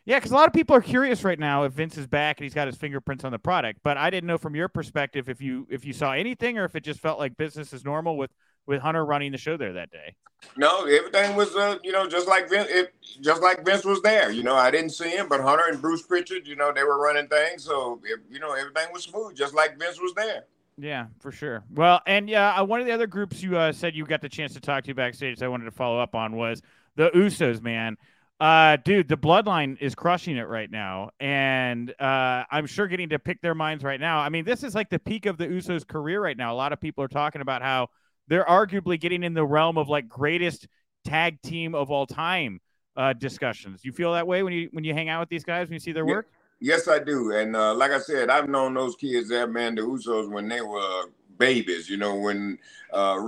Yeah, 0.05 0.19
because 0.19 0.31
a 0.31 0.35
lot 0.35 0.47
of 0.47 0.53
people 0.53 0.77
are 0.77 0.81
curious 0.81 1.25
right 1.25 1.39
now 1.39 1.65
if 1.65 1.73
Vince 1.73 1.99
is 1.99 2.07
back 2.07 2.39
and 2.39 2.45
he's 2.45 2.55
got 2.55 2.69
his 2.69 2.77
fingerprints 2.77 3.25
on 3.25 3.33
the 3.33 3.41
product. 3.41 3.81
But 3.83 3.97
I 3.97 4.09
didn't 4.09 4.29
know 4.29 4.39
from 4.39 4.55
your 4.55 4.69
perspective 4.69 5.29
if 5.29 5.41
you 5.41 5.67
if 5.69 5.85
you 5.85 5.93
saw 5.93 6.13
anything 6.13 6.59
or 6.59 6.65
if 6.65 6.77
it 6.77 6.85
just 6.85 7.01
felt 7.01 7.19
like 7.19 7.37
business 7.37 7.73
as 7.73 7.85
normal 7.85 8.17
with 8.17 8.31
with 8.67 8.81
Hunter 8.81 9.05
running 9.05 9.33
the 9.33 9.39
show 9.39 9.57
there 9.57 9.73
that 9.75 9.91
day. 9.91 10.15
No, 10.57 10.85
everything 10.85 11.35
was 11.37 11.55
uh, 11.57 11.79
you 11.83 11.93
know 11.93 12.07
just 12.07 12.29
like 12.29 12.49
Vince, 12.49 12.69
it, 12.71 12.95
just 13.21 13.43
like 13.43 13.65
Vince 13.65 13.85
was 13.85 14.03
there. 14.03 14.31
You 14.31 14.43
know, 14.43 14.55
I 14.55 14.71
didn't 14.71 14.91
see 14.91 15.11
him, 15.11 15.29
but 15.29 15.41
Hunter 15.41 15.65
and 15.69 15.81
Bruce 15.81 16.03
Pritchard, 16.03 16.47
you 16.47 16.57
know, 16.57 16.73
they 16.73 16.85
were 16.85 17.01
running 17.01 17.29
things, 17.29 17.65
so 17.65 18.01
it, 18.05 18.21
you 18.31 18.39
know 18.39 18.53
everything 18.53 18.89
was 18.93 19.05
smooth, 19.05 19.35
just 19.35 19.55
like 19.55 19.79
Vince 19.79 20.01
was 20.01 20.13
there. 20.15 20.45
Yeah, 20.79 21.07
for 21.21 21.33
sure. 21.33 21.65
Well, 21.75 22.03
and 22.07 22.29
yeah, 22.29 22.55
uh, 22.55 22.65
one 22.65 22.81
of 22.81 22.87
the 22.87 22.93
other 22.93 23.07
groups 23.07 23.43
you 23.43 23.57
uh, 23.57 23.73
said 23.73 23.95
you 23.95 24.05
got 24.05 24.21
the 24.21 24.29
chance 24.29 24.53
to 24.55 24.61
talk 24.61 24.85
to 24.85 24.95
backstage, 24.95 25.43
I 25.43 25.49
wanted 25.49 25.65
to 25.65 25.71
follow 25.71 25.99
up 25.99 26.15
on 26.15 26.37
was 26.37 26.61
the 26.97 27.11
Usos, 27.11 27.63
man. 27.63 27.97
Uh, 28.39 28.77
dude, 28.85 29.09
the 29.09 29.17
Bloodline 29.17 29.81
is 29.81 29.95
crushing 29.95 30.37
it 30.37 30.47
right 30.47 30.71
now, 30.71 31.09
and 31.19 31.91
uh, 31.99 32.45
I'm 32.51 32.67
sure 32.67 32.87
getting 32.87 33.09
to 33.09 33.19
pick 33.19 33.41
their 33.41 33.55
minds 33.55 33.83
right 33.83 33.99
now. 33.99 34.19
I 34.19 34.29
mean, 34.29 34.45
this 34.45 34.63
is 34.63 34.75
like 34.75 34.91
the 34.91 34.99
peak 34.99 35.25
of 35.25 35.39
the 35.39 35.47
Usos' 35.47 35.87
career 35.87 36.23
right 36.23 36.37
now. 36.37 36.53
A 36.53 36.57
lot 36.57 36.75
of 36.75 36.81
people 36.81 37.03
are 37.03 37.09
talking 37.09 37.41
about 37.41 37.63
how 37.63 37.89
they're 38.29 38.45
arguably 38.45 38.99
getting 39.01 39.23
in 39.23 39.35
the 39.35 39.45
realm 39.45 39.79
of 39.79 39.89
like 39.89 40.09
greatest 40.09 40.67
tag 41.05 41.41
team 41.43 41.75
of 41.75 41.91
all 41.91 42.07
time 42.07 42.61
uh, 42.97 43.13
discussions. 43.13 43.85
You 43.85 43.93
feel 43.93 44.13
that 44.15 44.27
way 44.27 44.43
when 44.43 44.53
you 44.53 44.69
when 44.73 44.85
you 44.85 44.95
hang 44.95 45.09
out 45.09 45.21
with 45.21 45.29
these 45.29 45.45
guys 45.45 45.69
when 45.69 45.75
you 45.75 45.81
see 45.81 45.93
their 45.93 46.07
work? 46.07 46.29
Yes, 46.61 46.89
I 46.89 46.99
do. 46.99 47.33
And 47.33 47.55
uh, 47.55 47.75
like 47.75 47.91
I 47.91 47.99
said, 47.99 48.31
I've 48.31 48.49
known 48.49 48.73
those 48.75 48.97
kids 48.97 49.29
there, 49.29 49.47
man, 49.47 49.75
the 49.75 49.83
Usos, 49.83 50.31
when 50.31 50.49
they 50.49 50.63
were 50.63 51.05
babies, 51.39 51.89
you 51.89 51.97
know, 51.99 52.15
when 52.15 52.59
uh, 52.93 53.21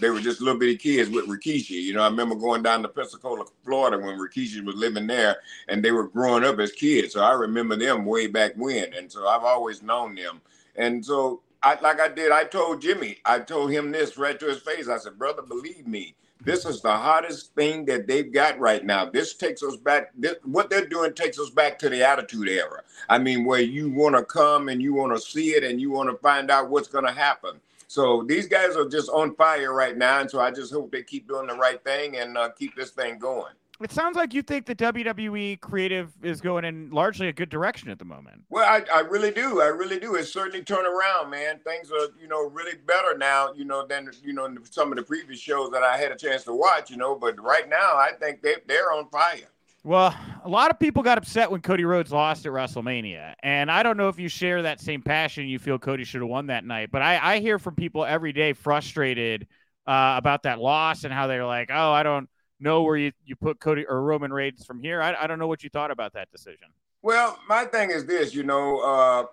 they 0.00 0.10
were 0.10 0.20
just 0.20 0.40
little 0.40 0.58
bitty 0.58 0.76
kids 0.76 1.10
with 1.10 1.26
Rikishi. 1.26 1.82
You 1.82 1.94
know, 1.94 2.02
I 2.02 2.08
remember 2.08 2.36
going 2.36 2.62
down 2.62 2.82
to 2.82 2.88
Pensacola, 2.88 3.44
Florida 3.64 3.98
when 3.98 4.18
Rikishi 4.18 4.64
was 4.64 4.76
living 4.76 5.06
there 5.06 5.36
and 5.68 5.84
they 5.84 5.90
were 5.90 6.06
growing 6.08 6.44
up 6.44 6.58
as 6.58 6.72
kids. 6.72 7.14
So 7.14 7.22
I 7.22 7.32
remember 7.32 7.76
them 7.76 8.04
way 8.04 8.28
back 8.28 8.52
when. 8.56 8.94
And 8.94 9.10
so 9.10 9.26
I've 9.26 9.42
always 9.42 9.82
known 9.82 10.14
them. 10.14 10.40
And 10.76 11.04
so, 11.04 11.40
I, 11.62 11.78
like 11.80 12.00
I 12.00 12.08
did, 12.08 12.32
I 12.32 12.44
told 12.44 12.82
Jimmy, 12.82 13.18
I 13.24 13.40
told 13.40 13.70
him 13.70 13.90
this 13.90 14.16
right 14.16 14.38
to 14.38 14.46
his 14.46 14.60
face. 14.60 14.88
I 14.88 14.98
said, 14.98 15.18
brother, 15.18 15.42
believe 15.42 15.86
me, 15.86 16.14
this 16.44 16.64
is 16.64 16.80
the 16.80 16.92
hottest 16.92 17.54
thing 17.54 17.84
that 17.86 18.06
they've 18.06 18.32
got 18.32 18.58
right 18.58 18.84
now. 18.84 19.06
This 19.06 19.34
takes 19.34 19.62
us 19.62 19.76
back. 19.76 20.12
This, 20.16 20.36
what 20.44 20.70
they're 20.70 20.86
doing 20.86 21.12
takes 21.14 21.38
us 21.38 21.50
back 21.50 21.78
to 21.80 21.88
the 21.88 22.06
Attitude 22.06 22.48
Era. 22.48 22.82
I 23.08 23.18
mean, 23.18 23.44
where 23.44 23.60
you 23.60 23.90
want 23.90 24.16
to 24.16 24.24
come 24.24 24.68
and 24.68 24.80
you 24.82 24.94
want 24.94 25.14
to 25.14 25.20
see 25.20 25.50
it 25.50 25.64
and 25.64 25.80
you 25.80 25.90
want 25.90 26.10
to 26.10 26.16
find 26.18 26.50
out 26.50 26.70
what's 26.70 26.88
going 26.88 27.06
to 27.06 27.12
happen. 27.12 27.60
So 27.88 28.22
these 28.22 28.48
guys 28.48 28.76
are 28.76 28.88
just 28.88 29.08
on 29.10 29.34
fire 29.36 29.72
right 29.72 29.96
now, 29.96 30.20
and 30.20 30.30
so 30.30 30.40
I 30.40 30.50
just 30.50 30.72
hope 30.72 30.90
they 30.90 31.02
keep 31.02 31.28
doing 31.28 31.46
the 31.46 31.54
right 31.54 31.82
thing 31.84 32.16
and 32.16 32.36
uh, 32.36 32.50
keep 32.50 32.74
this 32.76 32.90
thing 32.90 33.18
going. 33.18 33.52
It 33.82 33.92
sounds 33.92 34.16
like 34.16 34.32
you 34.32 34.42
think 34.42 34.66
the 34.66 34.74
WWE 34.74 35.60
creative 35.60 36.12
is 36.22 36.40
going 36.40 36.64
in 36.64 36.90
largely 36.90 37.28
a 37.28 37.32
good 37.32 37.50
direction 37.50 37.90
at 37.90 37.98
the 37.98 38.04
moment. 38.04 38.42
Well, 38.48 38.64
I, 38.64 38.82
I 38.92 39.00
really 39.00 39.30
do. 39.30 39.60
I 39.60 39.66
really 39.66 39.98
do. 39.98 40.14
It's 40.14 40.32
certainly 40.32 40.62
turned 40.62 40.86
around, 40.86 41.30
man. 41.30 41.58
Things 41.58 41.90
are, 41.90 42.08
you 42.20 42.28
know, 42.28 42.48
really 42.48 42.78
better 42.86 43.16
now, 43.18 43.52
you 43.54 43.64
know, 43.64 43.86
than, 43.86 44.10
you 44.22 44.32
know, 44.32 44.48
some 44.70 44.92
of 44.92 44.96
the 44.96 45.04
previous 45.04 45.40
shows 45.40 45.70
that 45.72 45.82
I 45.82 45.98
had 45.98 46.10
a 46.10 46.16
chance 46.16 46.44
to 46.44 46.54
watch, 46.54 46.90
you 46.90 46.96
know. 46.96 47.14
But 47.14 47.40
right 47.42 47.68
now, 47.68 47.96
I 47.96 48.12
think 48.18 48.40
they, 48.40 48.54
they're 48.66 48.92
on 48.92 49.08
fire. 49.10 49.48
Well, 49.84 50.12
a 50.42 50.48
lot 50.48 50.72
of 50.72 50.80
people 50.80 51.04
got 51.04 51.16
upset 51.16 51.48
when 51.48 51.60
Cody 51.60 51.84
Rhodes 51.84 52.10
lost 52.10 52.44
at 52.44 52.50
WrestleMania. 52.50 53.34
And 53.44 53.70
I 53.70 53.84
don't 53.84 53.96
know 53.96 54.08
if 54.08 54.18
you 54.18 54.28
share 54.28 54.62
that 54.62 54.80
same 54.80 55.00
passion 55.00 55.46
you 55.46 55.60
feel 55.60 55.78
Cody 55.78 56.02
should 56.02 56.22
have 56.22 56.28
won 56.28 56.48
that 56.48 56.64
night. 56.64 56.90
But 56.90 57.02
I, 57.02 57.34
I 57.34 57.38
hear 57.38 57.60
from 57.60 57.76
people 57.76 58.04
every 58.04 58.32
day 58.32 58.52
frustrated 58.52 59.46
uh, 59.86 60.14
about 60.16 60.42
that 60.42 60.58
loss 60.58 61.04
and 61.04 61.12
how 61.12 61.28
they're 61.28 61.46
like, 61.46 61.70
oh, 61.70 61.92
I 61.92 62.02
don't 62.02 62.28
know 62.60 62.82
where 62.82 62.96
you, 62.96 63.12
you 63.24 63.36
put 63.36 63.60
Cody 63.60 63.84
or 63.86 64.02
Roman 64.02 64.32
Reigns 64.32 64.64
from 64.64 64.80
here. 64.80 65.02
I, 65.02 65.14
I 65.14 65.26
don't 65.26 65.38
know 65.38 65.46
what 65.46 65.62
you 65.62 65.70
thought 65.70 65.90
about 65.90 66.12
that 66.14 66.30
decision. 66.32 66.68
Well, 67.02 67.38
my 67.48 67.64
thing 67.64 67.90
is 67.90 68.04
this, 68.06 68.34
you 68.34 68.42
know, 68.42 68.78
uh, 68.80 69.26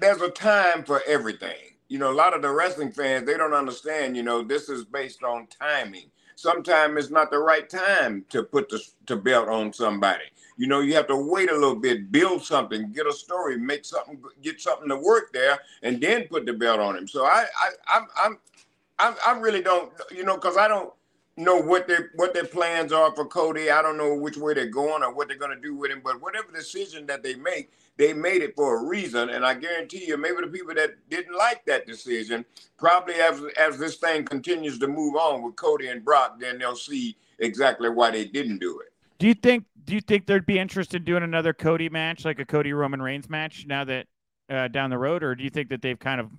there's 0.00 0.22
a 0.22 0.30
time 0.30 0.84
for 0.84 1.02
everything. 1.06 1.56
You 1.88 1.98
know, 1.98 2.10
a 2.10 2.14
lot 2.14 2.34
of 2.34 2.42
the 2.42 2.50
wrestling 2.50 2.90
fans, 2.90 3.26
they 3.26 3.36
don't 3.36 3.52
understand, 3.52 4.16
you 4.16 4.22
know, 4.22 4.42
this 4.42 4.68
is 4.68 4.84
based 4.84 5.22
on 5.22 5.46
timing. 5.48 6.10
Sometimes 6.36 6.96
it's 6.96 7.10
not 7.10 7.30
the 7.30 7.38
right 7.38 7.68
time 7.68 8.24
to 8.30 8.42
put 8.42 8.68
the, 8.68 8.80
the 9.06 9.16
belt 9.16 9.48
on 9.48 9.72
somebody. 9.72 10.24
You 10.56 10.66
know, 10.66 10.80
you 10.80 10.94
have 10.94 11.06
to 11.08 11.16
wait 11.16 11.50
a 11.50 11.54
little 11.54 11.76
bit, 11.76 12.10
build 12.10 12.42
something, 12.44 12.92
get 12.92 13.06
a 13.06 13.12
story, 13.12 13.58
make 13.58 13.84
something, 13.84 14.22
get 14.42 14.60
something 14.60 14.88
to 14.88 14.96
work 14.96 15.32
there, 15.32 15.58
and 15.82 16.00
then 16.00 16.28
put 16.28 16.46
the 16.46 16.52
belt 16.52 16.80
on 16.80 16.96
him. 16.96 17.06
So 17.06 17.24
I, 17.24 17.44
I, 17.60 17.70
I'm, 17.88 18.06
I'm, 18.16 18.38
I'm 18.98 19.14
I 19.26 19.38
really 19.38 19.62
don't, 19.62 19.92
you 20.10 20.24
know, 20.24 20.36
because 20.36 20.56
I 20.56 20.68
don't, 20.68 20.92
know 21.36 21.60
what 21.60 21.88
their 21.88 22.10
what 22.14 22.32
their 22.32 22.46
plans 22.46 22.92
are 22.92 23.14
for 23.14 23.24
Cody. 23.26 23.70
I 23.70 23.82
don't 23.82 23.96
know 23.96 24.14
which 24.14 24.36
way 24.36 24.54
they're 24.54 24.66
going 24.66 25.02
or 25.02 25.12
what 25.12 25.28
they're 25.28 25.36
going 25.36 25.54
to 25.54 25.60
do 25.60 25.74
with 25.74 25.90
him. 25.90 26.00
But 26.04 26.20
whatever 26.20 26.52
decision 26.52 27.06
that 27.06 27.22
they 27.22 27.34
make, 27.34 27.72
they 27.96 28.12
made 28.12 28.42
it 28.42 28.54
for 28.54 28.78
a 28.78 28.84
reason. 28.84 29.30
And 29.30 29.44
I 29.44 29.54
guarantee 29.54 30.06
you, 30.06 30.16
maybe 30.16 30.36
the 30.40 30.46
people 30.48 30.74
that 30.74 30.96
didn't 31.10 31.36
like 31.36 31.64
that 31.66 31.86
decision, 31.86 32.44
probably 32.78 33.14
as 33.14 33.42
as 33.58 33.78
this 33.78 33.96
thing 33.96 34.24
continues 34.24 34.78
to 34.78 34.86
move 34.86 35.16
on 35.16 35.42
with 35.42 35.56
Cody 35.56 35.88
and 35.88 36.04
Brock, 36.04 36.38
then 36.38 36.58
they'll 36.58 36.76
see 36.76 37.16
exactly 37.38 37.88
why 37.88 38.10
they 38.10 38.24
didn't 38.24 38.58
do 38.58 38.80
it. 38.80 38.92
Do 39.18 39.26
you 39.26 39.34
think? 39.34 39.64
Do 39.84 39.94
you 39.94 40.00
think 40.00 40.26
there'd 40.26 40.46
be 40.46 40.58
interest 40.58 40.94
in 40.94 41.04
doing 41.04 41.22
another 41.22 41.52
Cody 41.52 41.90
match, 41.90 42.24
like 42.24 42.38
a 42.38 42.44
Cody 42.46 42.72
Roman 42.72 43.02
Reigns 43.02 43.28
match, 43.28 43.66
now 43.66 43.84
that 43.84 44.06
uh, 44.48 44.68
down 44.68 44.88
the 44.88 44.96
road, 44.96 45.22
or 45.22 45.34
do 45.34 45.44
you 45.44 45.50
think 45.50 45.68
that 45.68 45.82
they've 45.82 45.98
kind 45.98 46.20
of, 46.20 46.30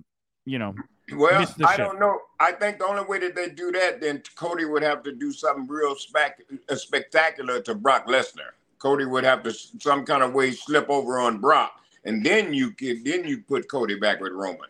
you 0.45 0.57
know, 0.57 0.73
well, 1.13 1.45
I 1.65 1.77
don't 1.77 1.99
know. 1.99 2.19
I 2.39 2.51
think 2.51 2.79
the 2.79 2.85
only 2.85 3.03
way 3.03 3.19
that 3.19 3.35
they 3.35 3.49
do 3.49 3.71
that, 3.71 4.01
then 4.01 4.23
Cody 4.35 4.65
would 4.65 4.83
have 4.83 5.03
to 5.03 5.11
do 5.11 5.31
something 5.31 5.67
real 5.67 5.95
spec- 5.95 6.41
uh, 6.69 6.75
spectacular 6.75 7.61
to 7.61 7.75
Brock 7.75 8.07
Lesnar. 8.07 8.51
Cody 8.79 9.05
would 9.05 9.23
have 9.23 9.43
to 9.43 9.53
some 9.53 10.05
kind 10.05 10.23
of 10.23 10.33
way 10.33 10.51
slip 10.51 10.89
over 10.89 11.19
on 11.19 11.39
Brock, 11.39 11.79
and 12.05 12.25
then 12.25 12.53
you 12.53 12.71
could 12.71 13.03
then 13.05 13.23
you 13.23 13.39
put 13.39 13.69
Cody 13.69 13.95
back 13.95 14.19
with 14.19 14.33
Roman. 14.33 14.69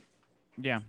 Yeah. 0.58 0.82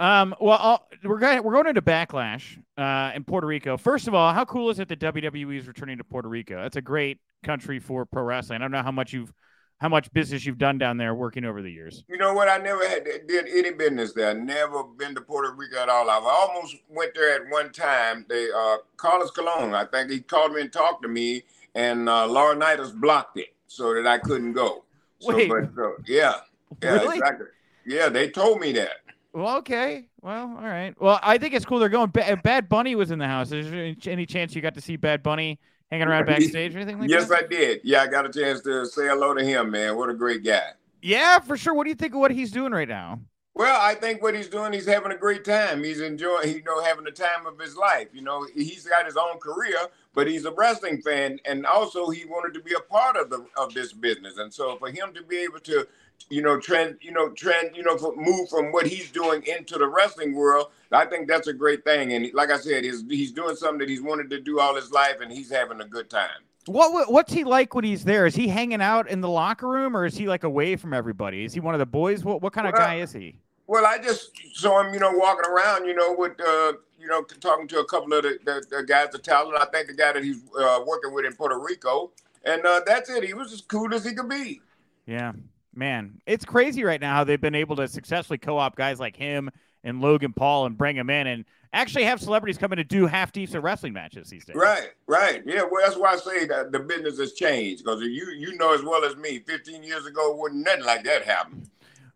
Um, 0.00 0.34
well, 0.40 0.58
I'll, 0.60 0.88
we're 1.04 1.18
going 1.18 1.42
we're 1.42 1.52
going 1.52 1.68
into 1.68 1.82
Backlash 1.82 2.58
uh, 2.76 3.12
in 3.14 3.24
Puerto 3.24 3.46
Rico. 3.46 3.76
First 3.76 4.08
of 4.08 4.14
all, 4.14 4.34
how 4.34 4.44
cool 4.44 4.70
is 4.70 4.80
it 4.80 4.88
that 4.88 4.98
WWE 4.98 5.58
is 5.58 5.68
returning 5.68 5.98
to 5.98 6.04
Puerto 6.04 6.28
Rico? 6.28 6.60
That's 6.60 6.76
a 6.76 6.82
great 6.82 7.18
country 7.44 7.78
for 7.78 8.04
pro 8.04 8.24
wrestling. 8.24 8.56
I 8.56 8.64
don't 8.64 8.72
know 8.72 8.82
how 8.82 8.90
much 8.90 9.12
you've 9.12 9.32
how 9.80 9.88
much 9.88 10.10
business 10.12 10.46
you've 10.46 10.58
done 10.58 10.78
down 10.78 10.96
there 10.96 11.14
working 11.14 11.44
over 11.44 11.60
the 11.60 11.70
years. 11.70 12.04
You 12.08 12.16
know 12.16 12.32
what? 12.32 12.48
I 12.48 12.58
never 12.58 12.88
had 12.88 13.04
did 13.04 13.46
any 13.48 13.72
business 13.72 14.12
there. 14.12 14.30
I 14.30 14.32
Never 14.32 14.84
been 14.84 15.14
to 15.14 15.20
Puerto 15.20 15.52
Rico 15.54 15.78
at 15.78 15.88
all. 15.88 16.08
I 16.08 16.14
almost 16.14 16.76
went 16.88 17.14
there 17.14 17.34
at 17.42 17.50
one 17.50 17.72
time. 17.72 18.24
They 18.28 18.48
uh 18.50 18.78
Carlos 18.96 19.30
Colon, 19.32 19.74
I 19.74 19.84
think 19.86 20.10
he 20.10 20.20
called 20.20 20.52
me 20.52 20.62
and 20.62 20.72
talked 20.72 21.02
to 21.02 21.08
me, 21.08 21.42
and 21.74 22.08
uh 22.08 22.26
Laurinaitis 22.28 22.94
blocked 22.94 23.38
it 23.38 23.54
so 23.66 23.94
that 23.94 24.06
I 24.06 24.18
couldn't 24.18 24.52
go. 24.52 24.84
So, 25.18 25.34
Wait. 25.36 25.48
But, 25.48 25.70
so, 25.74 25.94
yeah, 26.06 26.34
yeah, 26.82 26.90
Really? 26.94 27.18
exactly. 27.18 27.46
Yeah, 27.86 28.08
they 28.08 28.30
told 28.30 28.60
me 28.60 28.72
that. 28.72 28.98
Well, 29.32 29.56
okay. 29.58 30.04
Well, 30.22 30.54
all 30.56 30.64
right. 30.64 30.94
Well, 31.00 31.18
I 31.22 31.38
think 31.38 31.54
it's 31.54 31.64
cool 31.64 31.78
they're 31.80 31.88
going. 31.88 32.10
Bad 32.10 32.68
Bunny 32.68 32.94
was 32.94 33.10
in 33.10 33.18
the 33.18 33.26
house. 33.26 33.50
Is 33.52 33.70
there 33.70 33.82
any- 33.84 33.96
any 34.06 34.26
chance 34.26 34.54
you 34.54 34.62
got 34.62 34.74
to 34.74 34.80
see 34.80 34.96
Bad 34.96 35.22
Bunny 35.22 35.58
hanging 35.94 36.08
around 36.08 36.26
backstage 36.26 36.74
or 36.74 36.78
anything 36.78 36.98
like 36.98 37.08
yes, 37.08 37.28
that? 37.28 37.44
I 37.44 37.46
did. 37.46 37.80
Yeah, 37.84 38.02
I 38.02 38.06
got 38.08 38.26
a 38.26 38.32
chance 38.32 38.60
to 38.62 38.84
say 38.86 39.06
hello 39.06 39.34
to 39.34 39.44
him, 39.44 39.70
man. 39.70 39.96
What 39.96 40.10
a 40.10 40.14
great 40.14 40.44
guy. 40.44 40.70
Yeah, 41.02 41.38
for 41.38 41.56
sure. 41.56 41.74
What 41.74 41.84
do 41.84 41.90
you 41.90 41.94
think 41.94 42.14
of 42.14 42.20
what 42.20 42.30
he's 42.30 42.50
doing 42.50 42.72
right 42.72 42.88
now? 42.88 43.20
Well, 43.56 43.80
I 43.80 43.94
think 43.94 44.20
what 44.20 44.34
he's 44.34 44.48
doing, 44.48 44.72
he's 44.72 44.86
having 44.86 45.12
a 45.12 45.16
great 45.16 45.44
time. 45.44 45.84
He's 45.84 46.00
enjoying, 46.00 46.48
you 46.54 46.62
know, 46.64 46.82
having 46.82 47.04
the 47.04 47.12
time 47.12 47.46
of 47.46 47.56
his 47.58 47.76
life. 47.76 48.08
You 48.12 48.22
know, 48.22 48.44
he's 48.52 48.84
got 48.84 49.06
his 49.06 49.16
own 49.16 49.38
career, 49.38 49.76
but 50.12 50.26
he's 50.26 50.44
a 50.44 50.50
wrestling 50.52 51.00
fan, 51.02 51.38
and 51.44 51.64
also 51.64 52.10
he 52.10 52.24
wanted 52.24 52.52
to 52.54 52.60
be 52.60 52.74
a 52.74 52.80
part 52.80 53.16
of 53.16 53.30
the 53.30 53.46
of 53.56 53.72
this 53.72 53.92
business. 53.92 54.38
And 54.38 54.52
so, 54.52 54.76
for 54.76 54.88
him 54.88 55.12
to 55.14 55.22
be 55.22 55.36
able 55.38 55.60
to, 55.60 55.86
you 56.30 56.42
know, 56.42 56.58
trend, 56.58 56.96
you 57.00 57.12
know, 57.12 57.28
trend, 57.30 57.76
you 57.76 57.84
know, 57.84 57.96
move 58.16 58.48
from 58.48 58.72
what 58.72 58.88
he's 58.88 59.12
doing 59.12 59.44
into 59.46 59.78
the 59.78 59.86
wrestling 59.86 60.34
world, 60.34 60.72
I 60.90 61.06
think 61.06 61.28
that's 61.28 61.46
a 61.46 61.52
great 61.52 61.84
thing. 61.84 62.12
And 62.12 62.28
like 62.34 62.50
I 62.50 62.56
said, 62.58 62.82
he's 62.82 63.04
he's 63.08 63.30
doing 63.30 63.54
something 63.54 63.78
that 63.78 63.88
he's 63.88 64.02
wanted 64.02 64.30
to 64.30 64.40
do 64.40 64.58
all 64.58 64.74
his 64.74 64.90
life, 64.90 65.20
and 65.20 65.30
he's 65.32 65.52
having 65.52 65.80
a 65.80 65.86
good 65.86 66.10
time. 66.10 66.42
What 66.66 66.92
what- 66.92 67.12
what's 67.12 67.32
he 67.32 67.44
like 67.44 67.72
when 67.72 67.84
he's 67.84 68.02
there? 68.02 68.26
Is 68.26 68.34
he 68.34 68.48
hanging 68.48 68.82
out 68.82 69.08
in 69.08 69.20
the 69.20 69.28
locker 69.28 69.68
room 69.68 69.96
or 69.96 70.06
is 70.06 70.16
he 70.16 70.26
like 70.26 70.42
away 70.42 70.74
from 70.74 70.92
everybody? 70.92 71.44
Is 71.44 71.54
he 71.54 71.60
one 71.60 71.74
of 71.76 71.78
the 71.78 71.86
boys? 71.86 72.24
What 72.24 72.42
what 72.42 72.52
kind 72.52 72.66
of 72.66 72.74
guy 72.74 72.96
is 72.96 73.12
he? 73.12 73.36
Well, 73.66 73.86
I 73.86 73.98
just 73.98 74.30
saw 74.54 74.82
him, 74.82 74.92
you 74.92 75.00
know, 75.00 75.12
walking 75.12 75.50
around, 75.50 75.86
you 75.86 75.94
know, 75.94 76.14
with, 76.16 76.32
uh, 76.40 76.74
you 76.98 77.08
know, 77.08 77.22
talking 77.22 77.66
to 77.68 77.80
a 77.80 77.84
couple 77.86 78.12
of 78.12 78.22
the, 78.22 78.38
the, 78.44 78.64
the 78.70 78.82
guys, 78.82 79.08
the 79.10 79.18
talent. 79.18 79.56
I 79.60 79.64
think 79.66 79.88
the 79.88 79.94
guy 79.94 80.12
that 80.12 80.22
he's 80.22 80.42
uh, 80.58 80.80
working 80.86 81.14
with 81.14 81.24
in 81.24 81.34
Puerto 81.34 81.58
Rico, 81.58 82.12
and 82.44 82.64
uh, 82.64 82.82
that's 82.86 83.08
it. 83.08 83.24
He 83.24 83.34
was 83.34 83.52
as 83.52 83.62
cool 83.62 83.92
as 83.94 84.04
he 84.04 84.14
could 84.14 84.28
be. 84.28 84.60
Yeah, 85.06 85.32
man, 85.74 86.20
it's 86.26 86.44
crazy 86.44 86.84
right 86.84 87.00
now 87.00 87.14
how 87.14 87.24
they've 87.24 87.40
been 87.40 87.54
able 87.54 87.76
to 87.76 87.88
successfully 87.88 88.38
co-op 88.38 88.76
guys 88.76 89.00
like 89.00 89.16
him 89.16 89.50
and 89.82 90.00
Logan 90.00 90.32
Paul 90.32 90.66
and 90.66 90.76
bring 90.76 90.96
them 90.96 91.10
in 91.10 91.26
and 91.26 91.44
actually 91.72 92.04
have 92.04 92.20
celebrities 92.20 92.56
come 92.56 92.72
in 92.72 92.78
to 92.78 92.84
do 92.84 93.06
half 93.06 93.32
decent 93.32 93.62
wrestling 93.62 93.92
matches 93.92 94.30
these 94.30 94.44
days. 94.44 94.56
Right, 94.56 94.90
right. 95.06 95.42
Yeah, 95.44 95.62
well, 95.70 95.82
that's 95.84 95.96
why 95.96 96.12
I 96.12 96.16
say 96.16 96.46
that 96.46 96.72
the 96.72 96.80
business 96.80 97.18
has 97.18 97.32
changed 97.34 97.84
because 97.84 98.00
you 98.00 98.30
you 98.30 98.56
know 98.56 98.74
as 98.74 98.82
well 98.82 99.04
as 99.04 99.16
me, 99.16 99.40
15 99.40 99.82
years 99.82 100.06
ago, 100.06 100.34
wouldn't 100.36 100.64
nothing 100.64 100.84
like 100.84 101.04
that 101.04 101.24
happen. 101.24 101.68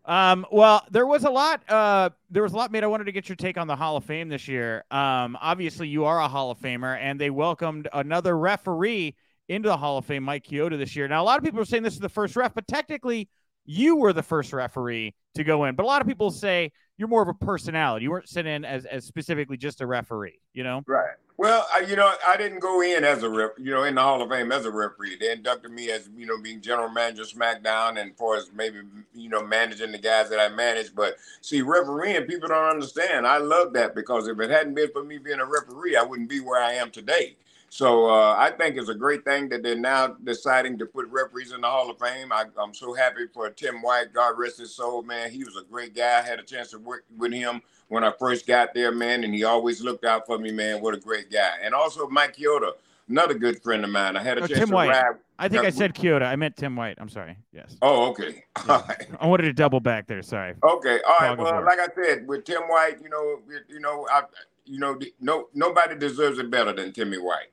Um, 0.09 0.43
well, 0.51 0.83
there 0.89 1.05
was 1.05 1.23
a 1.23 1.29
lot. 1.29 1.61
Uh, 1.69 2.09
there 2.31 2.41
was 2.41 2.53
a 2.53 2.57
lot 2.57 2.71
made. 2.71 2.83
I 2.83 2.87
wanted 2.87 3.03
to 3.03 3.11
get 3.11 3.29
your 3.29 3.35
take 3.35 3.59
on 3.59 3.67
the 3.67 3.75
Hall 3.75 3.95
of 3.95 4.03
Fame 4.03 4.27
this 4.27 4.47
year. 4.47 4.83
Um, 4.89 5.37
obviously, 5.39 5.87
you 5.87 6.05
are 6.05 6.19
a 6.19 6.27
Hall 6.27 6.49
of 6.49 6.57
Famer, 6.57 6.97
and 6.99 7.21
they 7.21 7.29
welcomed 7.29 7.87
another 7.93 8.35
referee 8.35 9.15
into 9.49 9.69
the 9.69 9.77
Hall 9.77 9.99
of 9.99 10.05
Fame, 10.05 10.23
Mike 10.23 10.47
Chioda, 10.47 10.79
this 10.79 10.95
year. 10.95 11.07
Now, 11.07 11.21
a 11.21 11.25
lot 11.25 11.37
of 11.37 11.43
people 11.43 11.59
are 11.59 11.65
saying 11.65 11.83
this 11.83 11.93
is 11.93 11.99
the 11.99 12.09
first 12.09 12.35
ref, 12.35 12.55
but 12.55 12.67
technically, 12.67 13.29
you 13.65 13.97
were 13.97 14.11
the 14.11 14.23
first 14.23 14.51
referee 14.51 15.13
to 15.35 15.43
go 15.43 15.65
in. 15.65 15.75
But 15.75 15.83
a 15.83 15.85
lot 15.85 16.01
of 16.01 16.07
people 16.07 16.31
say 16.31 16.71
you're 16.97 17.07
more 17.07 17.21
of 17.21 17.27
a 17.27 17.35
personality. 17.35 18.03
You 18.03 18.09
weren't 18.09 18.27
sent 18.27 18.47
in 18.47 18.65
as 18.65 18.85
as 18.85 19.05
specifically 19.05 19.57
just 19.57 19.79
a 19.79 19.85
referee. 19.85 20.39
You 20.53 20.63
know? 20.63 20.81
Right. 20.87 21.17
Well, 21.39 21.65
I, 21.73 21.81
you 21.81 21.95
know, 21.95 22.13
I 22.27 22.37
didn't 22.37 22.59
go 22.59 22.81
in 22.81 23.05
as 23.05 23.23
a 23.23 23.29
ref, 23.29 23.51
you 23.59 23.71
know, 23.71 23.85
in 23.85 23.95
the 23.95 24.01
Hall 24.01 24.21
of 24.21 24.29
Fame 24.29 24.51
as 24.51 24.65
a 24.65 24.71
referee. 24.71 25.17
They 25.19 25.31
inducted 25.31 25.71
me 25.71 25.89
as, 25.89 26.09
you 26.17 26.25
know, 26.25 26.37
being 26.37 26.61
general 26.61 26.89
manager 26.89 27.23
SmackDown 27.23 27.99
and 27.99 28.13
for 28.17 28.37
as 28.37 28.51
maybe, 28.53 28.79
you 29.15 29.29
know, 29.29 29.41
managing 29.41 29.93
the 29.93 29.99
guys 29.99 30.29
that 30.31 30.39
I 30.41 30.49
managed. 30.49 30.95
But 30.95 31.15
see, 31.41 31.63
refereeing, 31.63 32.25
people 32.25 32.49
don't 32.49 32.69
understand. 32.69 33.25
I 33.25 33.39
love 33.39 33.73
that 33.73 33.95
because 33.95 34.27
if 34.27 34.39
it 34.41 34.51
hadn't 34.51 34.75
been 34.75 34.91
for 34.91 35.03
me 35.05 35.17
being 35.17 35.39
a 35.39 35.45
referee, 35.47 35.95
I 35.95 36.03
wouldn't 36.03 36.29
be 36.29 36.41
where 36.41 36.61
I 36.61 36.73
am 36.73 36.91
today. 36.91 37.37
So 37.69 38.09
uh, 38.09 38.35
I 38.37 38.51
think 38.51 38.77
it's 38.77 38.89
a 38.89 38.95
great 38.95 39.23
thing 39.23 39.47
that 39.49 39.61
they're 39.63 39.75
now 39.77 40.07
deciding 40.23 40.77
to 40.79 40.85
put 40.85 41.07
referees 41.07 41.51
in 41.53 41.61
the 41.61 41.67
Hall 41.67 41.89
of 41.89 41.99
Fame. 41.99 42.31
I, 42.31 42.45
I'm 42.59 42.73
so 42.73 42.93
happy 42.93 43.27
for 43.33 43.49
Tim 43.51 43.81
White. 43.81 44.13
God 44.13 44.37
rest 44.37 44.57
his 44.59 44.75
soul, 44.75 45.03
man. 45.03 45.29
He 45.31 45.43
was 45.43 45.55
a 45.55 45.63
great 45.63 45.95
guy. 45.95 46.19
I 46.19 46.21
had 46.21 46.39
a 46.39 46.43
chance 46.43 46.71
to 46.71 46.79
work 46.79 47.05
with 47.17 47.31
him 47.31 47.61
when 47.89 48.03
I 48.03 48.11
first 48.19 48.47
got 48.47 48.73
there, 48.73 48.91
man, 48.91 49.23
and 49.23 49.33
he 49.33 49.43
always 49.43 49.81
looked 49.81 50.03
out 50.05 50.25
for 50.25 50.37
me, 50.39 50.51
man. 50.51 50.81
What 50.81 50.93
a 50.95 50.99
great 50.99 51.31
guy. 51.31 51.53
And 51.61 51.73
also 51.75 52.07
Mike 52.07 52.37
Chioda, 52.37 52.71
another 53.07 53.33
good 53.35 53.61
friend 53.61 53.83
of 53.83 53.91
mine. 53.91 54.17
I 54.17 54.23
had 54.23 54.37
a 54.39 54.43
Oh, 54.43 54.47
chance 54.47 54.59
Tim 54.59 54.69
to 54.69 54.75
White. 54.75 54.89
ride. 54.89 55.15
I 55.37 55.47
think 55.47 55.63
I 55.63 55.69
said 55.69 55.93
Chioda. 55.93 56.23
I 56.23 56.35
meant 56.35 56.57
Tim 56.57 56.75
White. 56.75 56.97
I'm 56.99 57.07
sorry. 57.09 57.37
Yes. 57.53 57.77
Oh, 57.81 58.09
okay. 58.09 58.43
Right. 58.67 59.07
I 59.21 59.25
wanted 59.27 59.43
to 59.43 59.53
double 59.53 59.79
back 59.79 60.05
there. 60.07 60.21
Sorry. 60.21 60.53
Okay. 60.63 60.99
All 61.07 61.15
right. 61.21 61.37
Well, 61.37 61.63
like 61.63 61.79
I 61.79 61.87
said, 61.95 62.27
with 62.27 62.43
Tim 62.43 62.63
White, 62.63 63.01
you 63.01 63.09
know, 63.09 63.39
you 63.69 63.79
know, 63.79 64.05
I, 64.11 64.23
you 64.65 64.79
know, 64.79 64.99
no, 65.21 65.47
nobody 65.53 65.95
deserves 65.95 66.39
it 66.39 66.51
better 66.51 66.73
than 66.73 66.91
Timmy 66.91 67.17
White. 67.17 67.47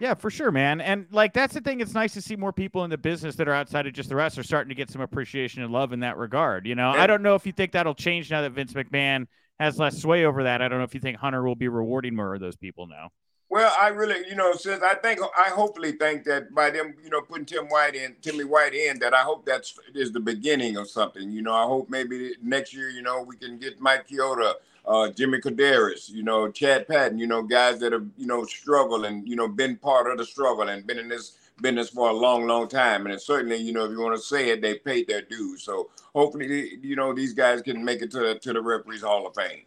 Yeah, 0.00 0.14
for 0.14 0.30
sure, 0.30 0.50
man. 0.52 0.80
And 0.80 1.06
like 1.10 1.32
that's 1.32 1.54
the 1.54 1.60
thing. 1.60 1.80
It's 1.80 1.94
nice 1.94 2.12
to 2.14 2.20
see 2.20 2.36
more 2.36 2.52
people 2.52 2.84
in 2.84 2.90
the 2.90 2.98
business 2.98 3.36
that 3.36 3.48
are 3.48 3.54
outside 3.54 3.86
of 3.86 3.94
just 3.94 4.08
the 4.08 4.16
rest 4.16 4.38
are 4.38 4.42
starting 4.42 4.68
to 4.68 4.74
get 4.74 4.90
some 4.90 5.00
appreciation 5.00 5.62
and 5.62 5.72
love 5.72 5.92
in 5.92 6.00
that 6.00 6.16
regard. 6.18 6.66
You 6.66 6.74
know, 6.74 6.94
Yeah. 6.94 7.02
I 7.02 7.06
don't 7.06 7.22
know 7.22 7.34
if 7.34 7.46
you 7.46 7.52
think 7.52 7.72
that'll 7.72 7.94
change 7.94 8.30
now 8.30 8.42
that 8.42 8.52
Vince 8.52 8.72
McMahon 8.74 9.26
has 9.58 9.78
less 9.78 10.00
sway 10.00 10.24
over 10.24 10.42
that. 10.42 10.60
I 10.60 10.68
don't 10.68 10.78
know 10.78 10.84
if 10.84 10.94
you 10.94 11.00
think 11.00 11.16
Hunter 11.16 11.42
will 11.42 11.54
be 11.54 11.68
rewarding 11.68 12.14
more 12.14 12.34
of 12.34 12.40
those 12.40 12.56
people 12.56 12.86
now. 12.86 13.10
Well, 13.48 13.72
I 13.80 13.88
really, 13.88 14.28
you 14.28 14.34
know, 14.34 14.52
since 14.52 14.82
I 14.82 14.94
think 14.96 15.20
I 15.38 15.50
hopefully 15.50 15.92
think 15.92 16.24
that 16.24 16.52
by 16.52 16.68
them, 16.70 16.94
you 17.02 17.08
know, 17.10 17.20
putting 17.20 17.46
Tim 17.46 17.66
White 17.66 17.94
in, 17.94 18.16
Timmy 18.20 18.42
White 18.44 18.74
in, 18.74 18.98
that 18.98 19.14
I 19.14 19.22
hope 19.22 19.46
that's 19.46 19.78
is 19.94 20.10
the 20.10 20.20
beginning 20.20 20.76
of 20.76 20.90
something. 20.90 21.30
You 21.30 21.42
know, 21.42 21.54
I 21.54 21.64
hope 21.64 21.88
maybe 21.88 22.32
next 22.42 22.74
year, 22.74 22.90
you 22.90 23.02
know, 23.02 23.22
we 23.22 23.36
can 23.36 23.56
get 23.58 23.80
Mike 23.80 24.08
Chioda, 24.08 24.54
uh, 24.86 25.10
Jimmy 25.10 25.38
Korderas, 25.38 26.08
you 26.08 26.22
know, 26.22 26.50
Chad 26.50 26.86
Patton, 26.86 27.18
you 27.18 27.26
know, 27.26 27.42
guys 27.42 27.80
that 27.80 27.92
have, 27.92 28.06
you 28.16 28.26
know, 28.26 28.44
struggled 28.44 29.04
and 29.04 29.28
you 29.28 29.36
know 29.36 29.48
been 29.48 29.76
part 29.76 30.10
of 30.10 30.18
the 30.18 30.24
struggle 30.24 30.68
and 30.68 30.86
been 30.86 30.98
in 30.98 31.08
this 31.08 31.38
business 31.60 31.90
for 31.90 32.10
a 32.10 32.12
long, 32.12 32.46
long 32.46 32.68
time. 32.68 33.06
And 33.06 33.20
certainly, 33.20 33.56
you 33.56 33.72
know, 33.72 33.84
if 33.84 33.90
you 33.90 34.00
want 34.00 34.16
to 34.16 34.22
say 34.22 34.50
it, 34.50 34.60
they 34.60 34.74
paid 34.74 35.08
their 35.08 35.22
dues. 35.22 35.62
So 35.62 35.90
hopefully, 36.14 36.78
you 36.82 36.96
know, 36.96 37.14
these 37.14 37.32
guys 37.32 37.62
can 37.62 37.84
make 37.84 38.02
it 38.02 38.10
to 38.12 38.18
the, 38.18 38.38
to 38.40 38.52
the 38.52 38.60
referees 38.60 39.02
Hall 39.02 39.26
of 39.26 39.34
Fame. 39.34 39.62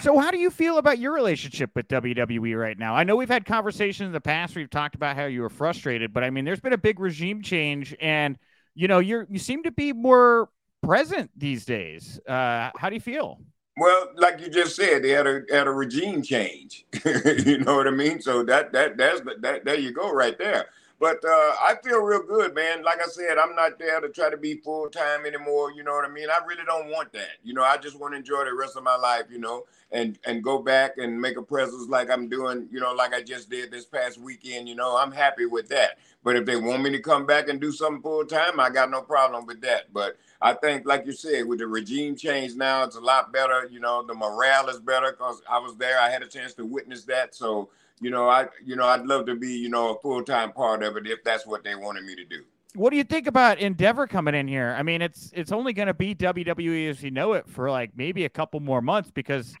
So, 0.00 0.18
how 0.18 0.30
do 0.30 0.38
you 0.38 0.50
feel 0.50 0.78
about 0.78 0.98
your 0.98 1.12
relationship 1.12 1.70
with 1.74 1.86
WWE 1.88 2.58
right 2.58 2.78
now? 2.78 2.94
I 2.94 3.04
know 3.04 3.14
we've 3.14 3.28
had 3.28 3.44
conversations 3.44 4.06
in 4.06 4.12
the 4.12 4.22
past. 4.22 4.54
Where 4.54 4.60
you've 4.60 4.70
talked 4.70 4.94
about 4.94 5.16
how 5.16 5.26
you 5.26 5.42
were 5.42 5.50
frustrated, 5.50 6.14
but 6.14 6.24
I 6.24 6.30
mean, 6.30 6.46
there's 6.46 6.60
been 6.60 6.72
a 6.72 6.78
big 6.78 6.98
regime 6.98 7.42
change, 7.42 7.94
and 8.00 8.38
you 8.74 8.88
know, 8.88 9.00
you're 9.00 9.26
you 9.28 9.38
seem 9.38 9.64
to 9.64 9.70
be 9.70 9.92
more 9.92 10.48
present 10.82 11.30
these 11.36 11.66
days. 11.66 12.18
Uh, 12.26 12.70
how 12.74 12.88
do 12.88 12.94
you 12.94 13.00
feel? 13.02 13.38
Well, 13.76 14.10
like 14.16 14.40
you 14.40 14.50
just 14.50 14.76
said, 14.76 15.02
they 15.02 15.10
had 15.10 15.26
a 15.26 15.42
had 15.50 15.66
a 15.66 15.70
regime 15.70 16.22
change. 16.22 16.84
you 17.04 17.58
know 17.58 17.76
what 17.76 17.86
I 17.88 17.90
mean? 17.90 18.20
So 18.20 18.42
that 18.44 18.72
that 18.72 18.98
that's 18.98 19.22
that 19.40 19.64
there 19.64 19.78
you 19.78 19.92
go 19.92 20.12
right 20.12 20.36
there. 20.38 20.66
But 21.02 21.24
uh, 21.24 21.54
I 21.60 21.74
feel 21.82 21.98
real 21.98 22.22
good, 22.22 22.54
man. 22.54 22.84
Like 22.84 23.00
I 23.02 23.08
said, 23.08 23.36
I'm 23.36 23.56
not 23.56 23.76
there 23.76 24.00
to 24.00 24.08
try 24.08 24.30
to 24.30 24.36
be 24.36 24.58
full 24.58 24.88
time 24.88 25.26
anymore. 25.26 25.72
You 25.72 25.82
know 25.82 25.90
what 25.94 26.08
I 26.08 26.08
mean? 26.08 26.28
I 26.30 26.38
really 26.46 26.62
don't 26.64 26.90
want 26.90 27.12
that. 27.14 27.38
You 27.42 27.54
know, 27.54 27.64
I 27.64 27.76
just 27.76 27.98
want 27.98 28.14
to 28.14 28.18
enjoy 28.18 28.44
the 28.44 28.54
rest 28.54 28.76
of 28.76 28.84
my 28.84 28.94
life. 28.94 29.24
You 29.28 29.40
know, 29.40 29.64
and 29.90 30.16
and 30.24 30.44
go 30.44 30.60
back 30.60 30.98
and 30.98 31.20
make 31.20 31.36
a 31.36 31.42
presence 31.42 31.88
like 31.88 32.08
I'm 32.08 32.28
doing. 32.28 32.68
You 32.70 32.78
know, 32.78 32.92
like 32.92 33.12
I 33.12 33.20
just 33.20 33.50
did 33.50 33.72
this 33.72 33.84
past 33.84 34.16
weekend. 34.16 34.68
You 34.68 34.76
know, 34.76 34.96
I'm 34.96 35.10
happy 35.10 35.44
with 35.44 35.68
that. 35.70 35.98
But 36.22 36.36
if 36.36 36.46
they 36.46 36.54
want 36.54 36.84
me 36.84 36.90
to 36.90 37.00
come 37.00 37.26
back 37.26 37.48
and 37.48 37.60
do 37.60 37.72
something 37.72 38.00
full 38.00 38.24
time, 38.24 38.60
I 38.60 38.70
got 38.70 38.88
no 38.88 39.02
problem 39.02 39.44
with 39.44 39.60
that. 39.62 39.92
But 39.92 40.16
I 40.40 40.52
think, 40.52 40.86
like 40.86 41.04
you 41.04 41.10
said, 41.10 41.48
with 41.48 41.58
the 41.58 41.66
regime 41.66 42.14
change 42.14 42.54
now, 42.54 42.84
it's 42.84 42.94
a 42.94 43.00
lot 43.00 43.32
better. 43.32 43.68
You 43.68 43.80
know, 43.80 44.06
the 44.06 44.14
morale 44.14 44.68
is 44.68 44.78
better 44.78 45.10
because 45.10 45.42
I 45.50 45.58
was 45.58 45.74
there. 45.74 45.98
I 46.00 46.10
had 46.10 46.22
a 46.22 46.28
chance 46.28 46.54
to 46.54 46.64
witness 46.64 47.02
that. 47.06 47.34
So, 47.34 47.70
you 48.02 48.10
know, 48.10 48.28
I, 48.28 48.48
you 48.64 48.76
know, 48.76 48.84
I'd 48.86 49.06
love 49.06 49.26
to 49.26 49.36
be, 49.36 49.48
you 49.48 49.68
know, 49.68 49.94
a 49.96 50.00
full 50.00 50.22
time 50.24 50.52
part 50.52 50.82
of 50.82 50.96
it 50.96 51.06
if 51.06 51.22
that's 51.24 51.46
what 51.46 51.64
they 51.64 51.74
wanted 51.74 52.04
me 52.04 52.14
to 52.16 52.24
do. 52.24 52.42
What 52.74 52.90
do 52.90 52.96
you 52.96 53.04
think 53.04 53.26
about 53.26 53.58
Endeavor 53.58 54.06
coming 54.06 54.34
in 54.34 54.48
here? 54.48 54.74
I 54.78 54.82
mean, 54.82 55.02
it's 55.02 55.30
it's 55.34 55.52
only 55.52 55.72
going 55.72 55.88
to 55.88 55.94
be 55.94 56.14
WWE 56.14 56.88
as 56.88 57.02
you 57.02 57.10
know 57.10 57.34
it 57.34 57.48
for 57.48 57.70
like 57.70 57.90
maybe 57.96 58.24
a 58.24 58.30
couple 58.30 58.60
more 58.60 58.80
months 58.80 59.10
because 59.10 59.54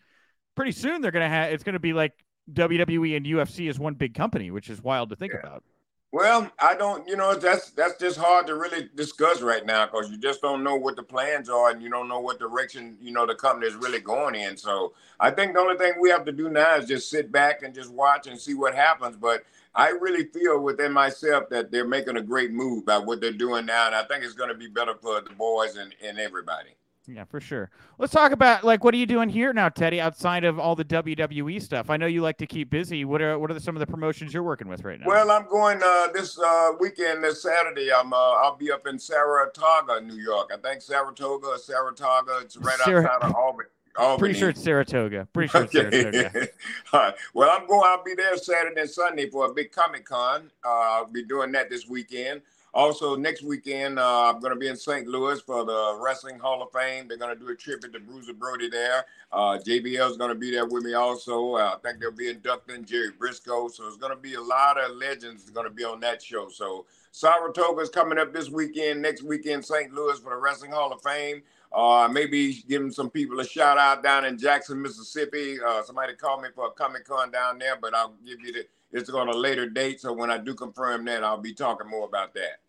pretty 0.54 0.72
soon 0.72 1.00
they're 1.02 1.10
going 1.10 1.24
to 1.24 1.28
have 1.28 1.52
it's 1.52 1.62
going 1.62 1.74
to 1.74 1.78
be 1.78 1.92
like 1.92 2.12
WWE 2.52 3.16
and 3.16 3.26
UFC 3.26 3.68
as 3.68 3.78
one 3.78 3.94
big 3.94 4.14
company, 4.14 4.50
which 4.50 4.70
is 4.70 4.82
wild 4.82 5.10
to 5.10 5.16
think 5.16 5.32
Yeah. 5.32 5.40
about. 5.40 5.64
Well, 6.12 6.50
I 6.58 6.74
don't, 6.74 7.08
you 7.08 7.16
know, 7.16 7.34
that's 7.34 7.70
that's 7.70 7.98
just 7.98 8.18
hard 8.18 8.46
to 8.48 8.54
really 8.56 8.90
discuss 8.94 9.40
right 9.42 9.64
now 9.64 9.86
because 9.86 10.10
you 10.10 10.18
just 10.18 10.42
don't 10.42 10.62
know 10.62 10.76
what 10.76 10.96
the 10.96 11.02
plans 11.02 11.48
are 11.48 11.70
and 11.70 11.82
you 11.82 11.88
don't 11.90 12.08
know 12.08 12.20
what 12.20 12.38
direction, 12.38 12.98
you 13.00 13.12
know, 13.12 13.26
the 13.26 13.34
company 13.34 13.66
is 13.66 13.76
really 13.76 14.00
going 14.00 14.34
in. 14.34 14.56
So 14.58 14.94
I 15.20 15.30
think 15.30 15.54
the 15.54 15.60
only 15.60 15.78
thing 15.78 15.94
we 16.00 16.10
have 16.10 16.26
to 16.26 16.32
do 16.32 16.50
now 16.50 16.76
is 16.76 16.86
just 16.86 17.10
sit 17.10 17.32
back 17.32 17.62
and 17.62 17.74
just 17.74 17.90
watch 17.92 18.26
and 18.26 18.38
see 18.38 18.54
what 18.54 18.74
happens. 18.74 19.16
But 19.16 19.44
I 19.74 19.90
really 19.90 20.26
feel 20.26 20.60
within 20.60 20.92
myself 20.92 21.48
that 21.50 21.70
they're 21.72 21.88
making 21.88 22.18
a 22.18 22.22
great 22.22 22.52
move 22.52 22.86
by 22.86 22.98
what 22.98 23.22
they're 23.22 23.32
doing 23.32 23.66
now. 23.66 23.86
And 23.86 23.94
I 23.94 24.04
think 24.04 24.24
it's 24.24 24.34
going 24.34 24.50
to 24.50 24.54
be 24.54 24.68
better 24.68 24.94
for 25.00 25.22
the 25.22 25.30
boys 25.30 25.76
and, 25.76 25.94
and 26.04 26.18
everybody. 26.18 26.70
Yeah, 27.08 27.24
for 27.24 27.40
sure. 27.40 27.68
Let's 27.98 28.12
talk 28.12 28.30
about 28.30 28.62
like 28.62 28.84
what 28.84 28.94
are 28.94 28.96
you 28.96 29.06
doing 29.06 29.28
here 29.28 29.52
now, 29.52 29.68
Teddy? 29.68 30.00
Outside 30.00 30.44
of 30.44 30.60
all 30.60 30.76
the 30.76 30.84
WWE 30.84 31.60
stuff, 31.60 31.90
I 31.90 31.96
know 31.96 32.06
you 32.06 32.22
like 32.22 32.38
to 32.38 32.46
keep 32.46 32.70
busy. 32.70 33.04
What 33.04 33.20
are 33.20 33.38
what 33.38 33.50
are 33.50 33.58
some 33.58 33.74
of 33.74 33.80
the 33.80 33.86
promotions 33.86 34.32
you're 34.32 34.44
working 34.44 34.68
with 34.68 34.84
right 34.84 35.00
now? 35.00 35.06
Well, 35.06 35.30
I'm 35.30 35.48
going 35.48 35.80
uh, 35.84 36.08
this 36.12 36.38
uh, 36.38 36.72
weekend, 36.78 37.24
this 37.24 37.42
Saturday. 37.42 37.92
I'm 37.92 38.12
uh, 38.12 38.16
I'll 38.16 38.56
be 38.56 38.70
up 38.70 38.86
in 38.86 39.00
Saratoga, 39.00 40.00
New 40.00 40.14
York. 40.16 40.50
I 40.54 40.58
think 40.58 40.80
Saratoga, 40.80 41.48
or 41.48 41.58
Saratoga. 41.58 42.38
It's 42.42 42.56
right 42.56 42.78
Sar- 42.78 43.04
outside 43.04 43.28
of 43.28 43.34
Albany. 43.34 43.68
Albany. 43.96 44.18
Pretty 44.18 44.38
sure 44.38 44.50
it's 44.50 44.62
Saratoga. 44.62 45.26
Pretty 45.32 45.48
sure 45.48 45.62
it's 45.64 45.74
okay. 45.74 45.90
Saratoga. 46.12 46.48
Right. 46.92 47.14
Well, 47.34 47.50
I'm 47.52 47.66
going. 47.66 47.82
I'll 47.84 48.04
be 48.04 48.14
there 48.14 48.36
Saturday 48.36 48.80
and 48.80 48.88
Sunday 48.90 49.28
for 49.28 49.46
a 49.46 49.52
big 49.52 49.72
Comic 49.72 50.04
Con. 50.04 50.50
Uh, 50.64 50.68
I'll 50.68 51.06
be 51.06 51.24
doing 51.24 51.50
that 51.52 51.68
this 51.68 51.88
weekend. 51.88 52.42
Also, 52.74 53.14
next 53.14 53.42
weekend, 53.42 53.98
uh, 53.98 54.30
I'm 54.30 54.40
going 54.40 54.52
to 54.52 54.58
be 54.58 54.68
in 54.68 54.76
St. 54.76 55.06
Louis 55.06 55.38
for 55.42 55.62
the 55.62 55.98
Wrestling 56.00 56.38
Hall 56.38 56.62
of 56.62 56.72
Fame. 56.72 57.06
They're 57.06 57.18
going 57.18 57.36
to 57.36 57.38
do 57.38 57.50
a 57.50 57.54
tribute 57.54 57.92
to 57.92 58.00
Bruiser 58.00 58.32
Brody 58.32 58.70
there. 58.70 59.04
Uh, 59.30 59.58
JBL 59.58 60.10
is 60.10 60.16
going 60.16 60.30
to 60.30 60.34
be 60.34 60.50
there 60.50 60.64
with 60.64 60.82
me 60.82 60.94
also. 60.94 61.56
Uh, 61.56 61.76
I 61.76 61.76
think 61.82 62.00
they'll 62.00 62.10
be 62.10 62.30
inducting 62.30 62.86
Jerry 62.86 63.10
Brisco. 63.10 63.70
So 63.70 63.86
it's 63.86 63.98
going 63.98 64.14
to 64.14 64.20
be 64.20 64.34
a 64.34 64.40
lot 64.40 64.80
of 64.80 64.96
legends 64.96 65.50
going 65.50 65.66
to 65.66 65.72
be 65.72 65.84
on 65.84 66.00
that 66.00 66.22
show. 66.22 66.48
So 66.48 66.86
Saratoga 67.10 67.82
is 67.82 67.90
coming 67.90 68.16
up 68.16 68.32
this 68.32 68.48
weekend. 68.48 69.02
Next 69.02 69.22
weekend, 69.22 69.62
St. 69.66 69.92
Louis 69.92 70.18
for 70.18 70.30
the 70.30 70.36
Wrestling 70.36 70.72
Hall 70.72 70.94
of 70.94 71.02
Fame. 71.02 71.42
Uh, 71.74 72.08
maybe 72.10 72.64
giving 72.68 72.90
some 72.90 73.10
people 73.10 73.38
a 73.40 73.44
shout 73.44 73.76
out 73.76 74.02
down 74.02 74.24
in 74.24 74.38
Jackson, 74.38 74.80
Mississippi. 74.80 75.58
Uh, 75.60 75.82
somebody 75.82 76.14
called 76.14 76.40
me 76.40 76.48
for 76.54 76.68
a 76.68 76.70
Comic 76.70 77.04
Con 77.04 77.30
down 77.30 77.58
there, 77.58 77.76
but 77.80 77.94
I'll 77.94 78.14
give 78.24 78.40
you 78.40 78.52
the. 78.52 78.66
It's 78.92 79.08
on 79.08 79.28
a 79.28 79.36
later 79.36 79.68
date, 79.68 80.00
so 80.00 80.12
when 80.12 80.30
I 80.30 80.36
do 80.36 80.54
confirm 80.54 81.06
that, 81.06 81.24
I'll 81.24 81.40
be 81.40 81.54
talking 81.54 81.88
more 81.88 82.06
about 82.06 82.34
that. 82.34 82.61